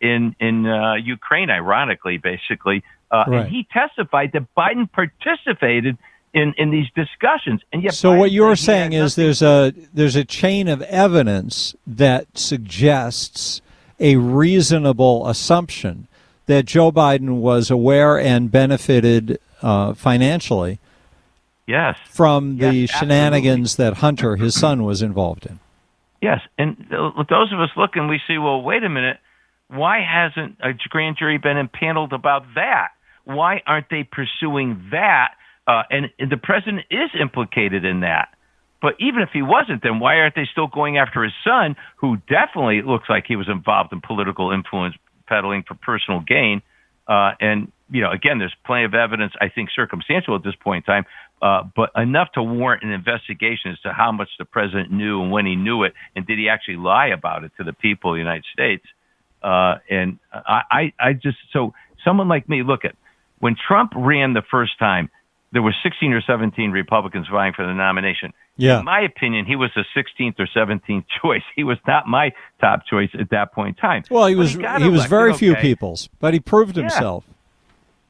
in 0.01 0.37
in 0.41 0.67
uh, 0.67 0.95
Ukraine, 0.95 1.51
ironically, 1.51 2.19
basically, 2.19 2.83
Uh, 3.11 3.25
Right. 3.27 3.41
And 3.41 3.49
he 3.49 3.67
testified 3.73 4.33
that 4.33 4.45
Biden 4.55 4.91
participated 4.91 5.97
in, 6.33 6.55
in 6.59 6.71
these 6.71 6.87
discussions. 6.95 7.61
And 7.73 7.83
yet, 7.83 7.95
So 7.95 8.13
Biden 8.13 8.19
what 8.19 8.31
you're 8.31 8.57
said 8.57 8.73
he 8.73 8.79
had 8.79 8.93
saying 8.93 8.93
is 9.05 9.15
there's 9.17 9.43
a 9.43 9.73
there's 9.95 10.17
a 10.17 10.25
chain 10.25 10.69
of 10.69 10.83
evidence 10.83 11.75
that 11.87 12.39
suggests 12.39 13.63
a 13.99 14.17
reasonable 14.17 15.27
assumption 15.29 16.09
that 16.51 16.67
Joe 16.67 16.91
Biden 16.91 17.41
was 17.41 17.71
aware 17.71 18.19
and 18.19 18.51
benefited 18.51 19.39
uh, 19.63 19.95
financially 19.95 20.79
Yes. 21.67 21.97
from 22.09 22.59
the 22.59 22.73
Yes, 22.73 22.91
shenanigans 22.91 23.77
that 23.77 23.99
Hunter, 23.99 24.37
his 24.37 24.59
son, 24.59 24.83
was 24.83 25.03
involved 25.03 25.47
in. 25.47 25.61
Yes, 26.21 26.41
and 26.59 26.77
those 26.91 27.53
of 27.53 27.61
us 27.61 27.71
looking, 27.77 28.09
we 28.09 28.21
see, 28.27 28.37
well, 28.39 28.61
wait 28.61 28.83
a 28.83 28.89
minute, 28.89 29.19
why 29.69 30.01
hasn't 30.01 30.57
a 30.61 30.73
grand 30.89 31.17
jury 31.17 31.39
been 31.39 31.57
impaneled 31.57 32.13
about 32.13 32.43
that? 32.57 32.89
Why 33.25 33.63
aren't 33.67 33.89
they 33.89 34.03
pursuing 34.03 34.89
that? 34.91 35.35
Uh, 35.69 35.83
and, 35.91 36.11
and 36.19 36.31
the 36.31 36.37
president 36.37 36.87
is 36.91 37.11
implicated 37.19 37.85
in 37.85 38.01
that. 38.01 38.35
But 38.83 38.95
even 38.99 39.23
if 39.23 39.29
he 39.33 39.43
wasn't, 39.43 39.83
then 39.83 40.01
why 40.01 40.17
aren't 40.17 40.35
they 40.35 40.49
still 40.51 40.67
going 40.67 40.99
after 40.99 41.23
his 41.23 41.33
son, 41.45 41.77
who 41.97 42.17
definitely 42.29 42.83
looks 42.83 43.09
like 43.09 43.27
he 43.29 43.37
was 43.37 43.49
involved 43.49 43.93
in 43.93 44.01
political 44.01 44.51
influence 44.51 44.97
peddling 45.31 45.63
for 45.67 45.75
personal 45.75 46.21
gain? 46.21 46.61
Uh, 47.09 47.33
and 47.41 47.73
you 47.91 48.03
know, 48.03 48.11
again, 48.11 48.39
there's 48.39 48.55
plenty 48.67 48.85
of 48.85 48.95
evidence. 48.95 49.33
I 49.41 49.49
think 49.49 49.71
circumstantial 49.75 50.37
at 50.37 50.45
this 50.45 50.55
point 50.63 50.85
in 50.87 50.93
time, 50.93 51.05
uh, 51.43 51.63
but 51.75 51.91
enough 51.97 52.29
to 52.35 52.43
warrant 52.43 52.83
an 52.83 52.91
investigation 52.91 53.73
as 53.73 53.81
to 53.81 53.93
how 53.93 54.13
much 54.13 54.29
the 54.39 54.45
president 54.45 54.93
knew 54.93 55.23
and 55.23 55.33
when 55.33 55.47
he 55.47 55.57
knew 55.57 55.83
it, 55.85 55.95
and 56.15 56.27
did 56.27 56.39
he 56.39 56.49
actually 56.49 56.77
lie 56.77 57.09
about 57.09 57.45
it 57.45 57.53
to 57.57 57.65
the 57.65 57.73
people 57.73 58.11
of 58.11 58.17
the 58.17 58.21
United 58.21 58.45
States? 58.53 58.85
Uh, 59.43 59.77
and 59.89 60.19
I, 60.33 60.63
I, 60.71 60.93
I 61.01 61.13
just 61.15 61.39
so 61.53 61.73
someone 62.05 62.29
like 62.29 62.49
me, 62.49 62.63
look 62.63 62.85
at 62.85 62.95
when 63.39 63.57
Trump 63.57 63.93
ran 63.97 64.35
the 64.35 64.43
first 64.51 64.79
time, 64.79 65.11
there 65.53 65.63
were 65.63 65.75
16 65.83 66.13
or 66.13 66.21
17 66.21 66.71
Republicans 66.71 67.27
vying 67.31 67.53
for 67.53 67.67
the 67.67 67.73
nomination. 67.75 68.33
Yeah. 68.57 68.81
In 68.81 68.85
my 68.85 69.01
opinion, 69.01 69.47
he 69.47 69.57
was 69.57 69.71
the 69.75 69.85
16th 69.97 70.39
or 70.39 70.47
17th 70.55 71.05
choice. 71.23 71.43
He 71.57 71.65
was 71.65 71.79
not 71.87 72.07
my 72.07 72.33
top 72.61 72.87
choice 72.87 73.11
at 73.19 73.31
that 73.31 73.53
point 73.53 73.77
in 73.77 73.81
time. 73.81 74.05
Well, 74.11 74.27
he 74.27 74.35
was 74.37 74.57
got 74.57 74.81
he, 74.83 74.89
was 74.89 75.07
very 75.07 75.35
few 75.35 75.57
people's, 75.57 76.09
but 76.21 76.35
he 76.35 76.41
proved 76.41 76.77
Yeah. 76.77 76.83
himself. 76.85 77.25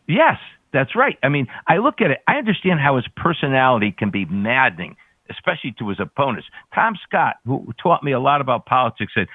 Yes, 0.07 0.39
that's 0.73 0.95
right. 0.97 1.19
I 1.23 1.29
mean, 1.29 1.47
I 1.67 1.79
look 1.79 2.01
at 2.01 2.11
it. 2.11 2.19
I 2.27 2.35
understand 2.37 2.81
how 2.81 2.97
his 2.97 3.07
personality 3.17 3.93
can 3.93 4.11
be 4.11 4.25
maddening, 4.25 4.97
especially 5.31 5.73
to 5.79 5.89
his 5.89 6.01
opponents. 6.01 6.49
Tom 6.75 6.95
Scott, 7.07 7.37
who 7.47 7.73
taught 7.83 8.03
me 8.03 8.13
a 8.13 8.21
lot 8.21 8.41
about 8.41 8.67
politics, 8.67 9.13
said, 9.15 9.29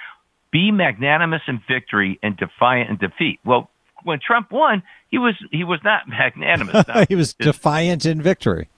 "Be 0.52 0.72
magnanimous 0.72 1.42
in 1.48 1.62
victory 1.68 2.20
and 2.22 2.36
defiant 2.38 2.90
in 2.90 2.98
defeat." 2.98 3.40
Well, 3.46 3.70
when 4.06 4.20
Trump 4.26 4.52
won, 4.52 4.82
he 5.10 5.18
was 5.18 5.36
he 5.52 5.64
was 5.64 5.80
not 5.84 6.08
magnanimous. 6.08 6.86
He 7.10 7.16
was 7.16 7.34
defiant 7.34 8.06
in 8.06 8.22
victory. 8.22 8.70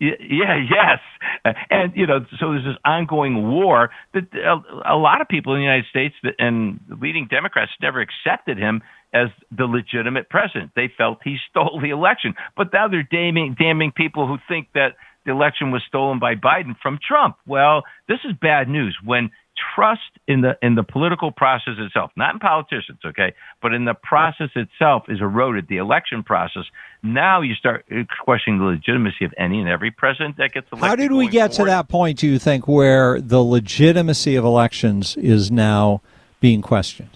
Yeah, 0.00 0.56
yes, 0.58 0.98
Uh, 1.44 1.52
and 1.70 1.92
you 1.96 2.06
know, 2.06 2.26
so 2.38 2.50
there's 2.50 2.64
this 2.64 2.76
ongoing 2.84 3.48
war 3.48 3.90
that 4.12 4.24
a, 4.34 4.92
a 4.94 4.96
lot 4.96 5.20
of 5.22 5.28
people 5.28 5.54
in 5.54 5.60
the 5.60 5.64
United 5.64 5.86
States 5.88 6.14
and 6.38 6.80
leading 7.00 7.26
Democrats 7.28 7.70
never 7.80 8.00
accepted 8.00 8.58
him 8.58 8.82
as 9.14 9.28
the 9.56 9.64
legitimate 9.64 10.28
president. 10.28 10.72
They 10.74 10.88
felt 10.98 11.18
he 11.24 11.36
stole 11.50 11.80
the 11.80 11.90
election, 11.90 12.34
but 12.56 12.72
now 12.72 12.88
they're 12.88 13.08
damning, 13.10 13.54
damning 13.58 13.92
people 13.92 14.26
who 14.26 14.38
think 14.48 14.68
that 14.74 14.96
the 15.24 15.30
election 15.30 15.70
was 15.70 15.82
stolen 15.88 16.18
by 16.18 16.34
Biden 16.34 16.74
from 16.82 16.98
Trump. 17.06 17.36
Well, 17.46 17.84
this 18.08 18.18
is 18.24 18.32
bad 18.38 18.68
news 18.68 18.98
when 19.02 19.30
trust 19.74 20.00
in 20.26 20.40
the 20.40 20.56
in 20.62 20.74
the 20.74 20.82
political 20.82 21.30
process 21.30 21.74
itself, 21.78 22.10
not 22.16 22.34
in 22.34 22.40
politicians, 22.40 22.98
okay, 23.04 23.34
but 23.62 23.72
in 23.72 23.84
the 23.84 23.94
process 23.94 24.50
itself 24.54 25.04
is 25.08 25.20
eroded. 25.20 25.68
The 25.68 25.78
election 25.78 26.22
process. 26.22 26.64
Now 27.02 27.42
you 27.42 27.54
start 27.54 27.84
uh, 27.90 28.04
questioning 28.22 28.58
the 28.58 28.66
legitimacy 28.66 29.24
of 29.24 29.34
any 29.36 29.60
and 29.60 29.68
every 29.68 29.90
president 29.90 30.36
that 30.38 30.52
gets 30.52 30.66
elected. 30.72 30.88
How 30.88 30.96
did 30.96 31.12
we 31.12 31.28
get 31.28 31.52
to 31.52 31.64
that 31.64 31.88
point, 31.88 32.18
do 32.18 32.26
you 32.26 32.38
think, 32.38 32.66
where 32.66 33.20
the 33.20 33.42
legitimacy 33.42 34.36
of 34.36 34.44
elections 34.44 35.16
is 35.16 35.50
now 35.50 36.00
being 36.40 36.62
questioned? 36.62 37.10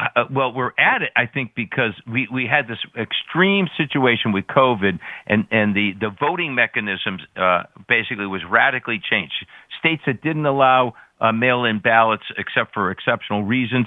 Uh, 0.00 0.24
well, 0.30 0.52
we're 0.52 0.72
at 0.78 1.02
it, 1.02 1.10
I 1.14 1.26
think, 1.26 1.54
because 1.54 1.92
we, 2.10 2.26
we 2.32 2.46
had 2.50 2.66
this 2.66 2.78
extreme 2.98 3.68
situation 3.76 4.32
with 4.32 4.46
COVID, 4.46 4.98
and, 5.26 5.46
and 5.50 5.74
the, 5.74 5.92
the 6.00 6.10
voting 6.18 6.54
mechanisms 6.54 7.20
uh, 7.36 7.64
basically 7.88 8.26
was 8.26 8.40
radically 8.48 9.00
changed. 9.10 9.34
States 9.78 10.02
that 10.06 10.22
didn't 10.22 10.46
allow 10.46 10.94
uh, 11.20 11.32
mail 11.32 11.64
in 11.64 11.80
ballots 11.80 12.24
except 12.38 12.72
for 12.72 12.90
exceptional 12.90 13.44
reasons 13.44 13.86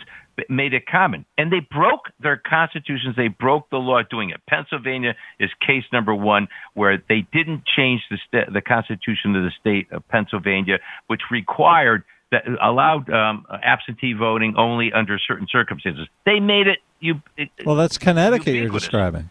made 0.50 0.74
it 0.74 0.88
common. 0.88 1.26
And 1.38 1.52
they 1.52 1.60
broke 1.60 2.10
their 2.20 2.38
constitutions, 2.38 3.16
they 3.16 3.28
broke 3.28 3.70
the 3.70 3.78
law 3.78 4.02
doing 4.10 4.32
it. 4.32 4.42
Pennsylvania 4.48 5.16
is 5.40 5.50
case 5.66 5.84
number 5.92 6.14
one, 6.14 6.48
where 6.74 7.02
they 7.10 7.26
didn't 7.32 7.64
change 7.66 8.02
the, 8.10 8.18
sta- 8.28 8.52
the 8.52 8.62
constitution 8.62 9.36
of 9.36 9.44
the 9.44 9.52
state 9.60 9.92
of 9.92 10.08
Pennsylvania, 10.08 10.78
which 11.08 11.22
required 11.32 12.04
that 12.34 12.44
allowed 12.62 13.10
um, 13.10 13.46
absentee 13.64 14.14
voting 14.14 14.56
only 14.58 14.92
under 14.92 15.18
certain 15.20 15.48
circumstances. 15.50 16.08
They 16.26 16.40
made 16.40 16.68
it 16.68 16.80
you. 17.00 17.22
It, 17.38 17.50
Well, 17.66 17.76
that's 17.76 17.98
Connecticut 17.98 18.54
you're 18.54 18.70
describing. 18.70 19.30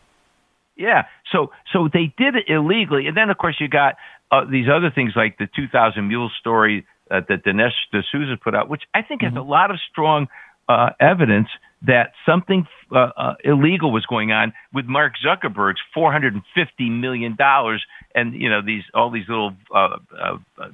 yeah. 0.76 1.04
So 1.30 1.50
so 1.72 1.88
they 1.92 2.14
did 2.16 2.36
it 2.36 2.44
illegally, 2.48 3.06
and 3.06 3.16
then 3.16 3.30
of 3.30 3.38
course 3.38 3.56
you 3.60 3.68
got 3.68 3.96
uh, 4.30 4.44
these 4.50 4.66
other 4.72 4.90
things 4.90 5.12
like 5.14 5.36
the 5.38 5.46
2,000 5.54 6.08
Mules 6.08 6.32
story 6.40 6.86
uh, 7.10 7.20
that 7.28 7.44
Dinesh 7.44 7.72
D'Souza 7.92 8.38
put 8.42 8.54
out, 8.54 8.68
which 8.70 8.82
I 8.94 9.02
think 9.02 9.22
has 9.22 9.34
a 9.36 9.42
lot 9.42 9.70
of 9.70 9.78
strong 9.90 10.28
uh, 10.68 10.90
evidence 10.98 11.48
that 11.86 12.12
something 12.24 12.66
uh, 12.92 13.10
uh, 13.16 13.34
illegal 13.44 13.90
was 13.90 14.06
going 14.06 14.30
on 14.30 14.52
with 14.72 14.86
Mark 14.86 15.14
Zuckerberg's 15.24 15.80
450 15.92 16.90
million 16.90 17.36
dollars, 17.36 17.84
and 18.14 18.34
you 18.34 18.48
know 18.48 18.62
these 18.62 18.84
all 18.94 19.10
these 19.10 19.28
little 19.28 19.52
uh, 19.74 19.96
uh, 20.16 20.36
uh, 20.58 20.68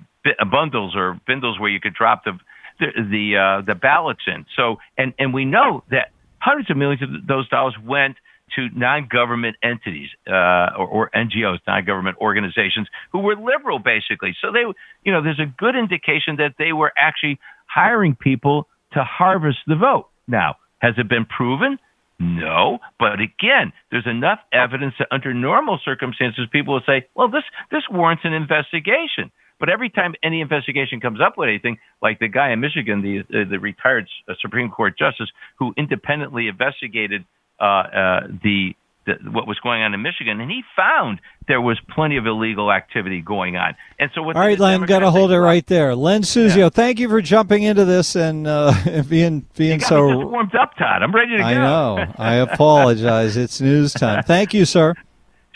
bundles 0.51 0.95
or 0.97 1.20
bindles 1.26 1.59
where 1.59 1.70
you 1.70 1.81
could 1.81 1.95
drop 1.95 2.24
the 2.24 2.33
the 2.81 2.87
the, 2.97 3.37
uh, 3.37 3.62
the 3.66 3.74
ballots 3.74 4.22
in. 4.26 4.47
So 4.57 4.76
and 4.97 5.14
and 5.18 5.35
we 5.35 5.45
know 5.45 5.85
that 5.91 6.11
hundreds 6.39 6.70
of 6.70 6.76
millions 6.76 7.03
of 7.03 7.26
those 7.26 7.49
dollars 7.49 7.74
went 7.85 8.16
to 8.57 8.68
non-government 8.74 9.57
entities 9.62 10.09
uh, 10.26 10.72
or, 10.79 10.87
or 10.87 11.11
NGOs, 11.14 11.59
non-government 11.66 12.16
organizations, 12.18 12.89
who 13.12 13.18
were 13.18 13.37
liberal, 13.37 13.79
basically. 13.79 14.35
So 14.41 14.53
they, 14.53 14.61
you 15.05 15.12
know, 15.12 15.22
there's 15.22 15.41
a 15.41 15.53
good 15.59 15.76
indication 15.76 16.37
that 16.37 16.55
they 16.59 16.72
were 16.72 16.93
actually 16.97 17.39
hiring 17.66 18.16
people 18.16 18.66
to 18.93 19.05
harvest 19.05 19.59
the 19.66 19.76
vote. 19.76 20.09
Now, 20.26 20.57
has 20.79 20.95
it 20.97 21.09
been 21.09 21.26
proven? 21.26 21.79
No, 22.20 22.79
but 22.99 23.20
again, 23.20 23.72
there's 23.91 24.07
enough 24.07 24.41
evidence 24.53 24.95
that 24.99 25.09
under 25.12 25.33
normal 25.33 25.79
circumstances, 25.85 26.49
people 26.51 26.74
will 26.74 26.83
say, 26.85 27.07
"Well, 27.14 27.29
this 27.29 27.45
this 27.70 27.85
warrants 27.89 28.24
an 28.24 28.33
investigation." 28.33 29.31
But 29.61 29.68
every 29.68 29.90
time 29.90 30.14
any 30.22 30.40
investigation 30.40 31.00
comes 31.00 31.20
up 31.20 31.36
with 31.36 31.48
anything, 31.48 31.78
like 32.00 32.18
the 32.18 32.28
guy 32.28 32.52
in 32.52 32.61
Michigan, 32.61 33.02
the 33.02 33.20
uh, 33.20 33.48
the 33.48 33.59
retired 33.59 34.09
uh, 34.28 34.34
Supreme 34.40 34.70
Court 34.70 34.96
justice 34.98 35.28
who 35.59 35.74
independently 35.76 36.48
investigated 36.48 37.24
uh, 37.61 37.64
uh, 37.64 38.20
the, 38.42 38.74
the 39.06 39.14
what 39.30 39.48
was 39.48 39.59
going 39.61 39.82
on 39.82 39.94
in 39.94 40.02
Michigan, 40.02 40.40
and 40.40 40.48
he 40.50 40.62
found 40.76 41.20
there 41.48 41.61
was 41.61 41.78
plenty 41.92 42.18
of 42.18 42.26
illegal 42.26 42.70
activity 42.70 43.20
going 43.20 43.56
on. 43.56 43.74
And 43.98 44.11
so, 44.14 44.22
what 44.22 44.36
All 44.36 44.42
right, 44.42 44.59
Len, 44.59 44.82
got 44.82 45.00
to 45.00 45.11
hold 45.11 45.32
it 45.32 45.40
right 45.40 45.66
there. 45.66 45.96
Len 45.96 46.22
Suzio, 46.22 46.72
thank 46.72 47.00
you 47.00 47.09
for 47.09 47.20
jumping 47.20 47.64
into 47.64 47.84
this 47.84 48.14
and 48.14 48.46
uh, 48.46 48.72
being 49.09 49.44
being 49.56 49.80
"You 49.80 49.86
got 49.86 50.04
me 50.04 50.12
just 50.12 50.20
so. 50.20 50.26
warmed 50.26 50.54
up, 50.54 50.76
Todd. 50.76 51.02
I'm 51.02 51.12
ready 51.12 51.32
to 51.32 51.38
go. 51.38 51.44
I 51.44 51.54
know. 51.54 52.12
I 52.16 52.34
apologize. 52.52 53.36
It's 53.36 53.61
news 53.61 53.92
time. 53.92 54.22
Thank 54.22 54.54
you, 54.54 54.64
sir. 54.64 54.94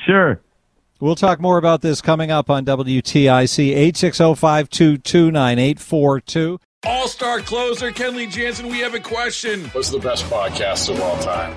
Sure. 0.07 0.41
We'll 1.03 1.17
talk 1.17 1.41
more 1.41 1.59
about 1.59 1.81
this 1.81 2.01
coming 2.01 2.31
up 2.31 2.49
on 2.49 2.65
WTIC 2.65 3.71
860 3.71 4.37
522 4.37 5.33
9842. 5.33 6.61
All 6.87 7.09
star 7.09 7.41
closer 7.41 7.91
Kenley 7.91 8.31
Jansen, 8.31 8.69
we 8.69 8.79
have 8.79 8.95
a 8.95 9.01
question. 9.01 9.65
What's 9.71 9.91
the 9.91 9.99
best 9.99 10.25
podcast 10.27 10.89
of 10.89 11.01
all 11.01 11.19
time? 11.19 11.57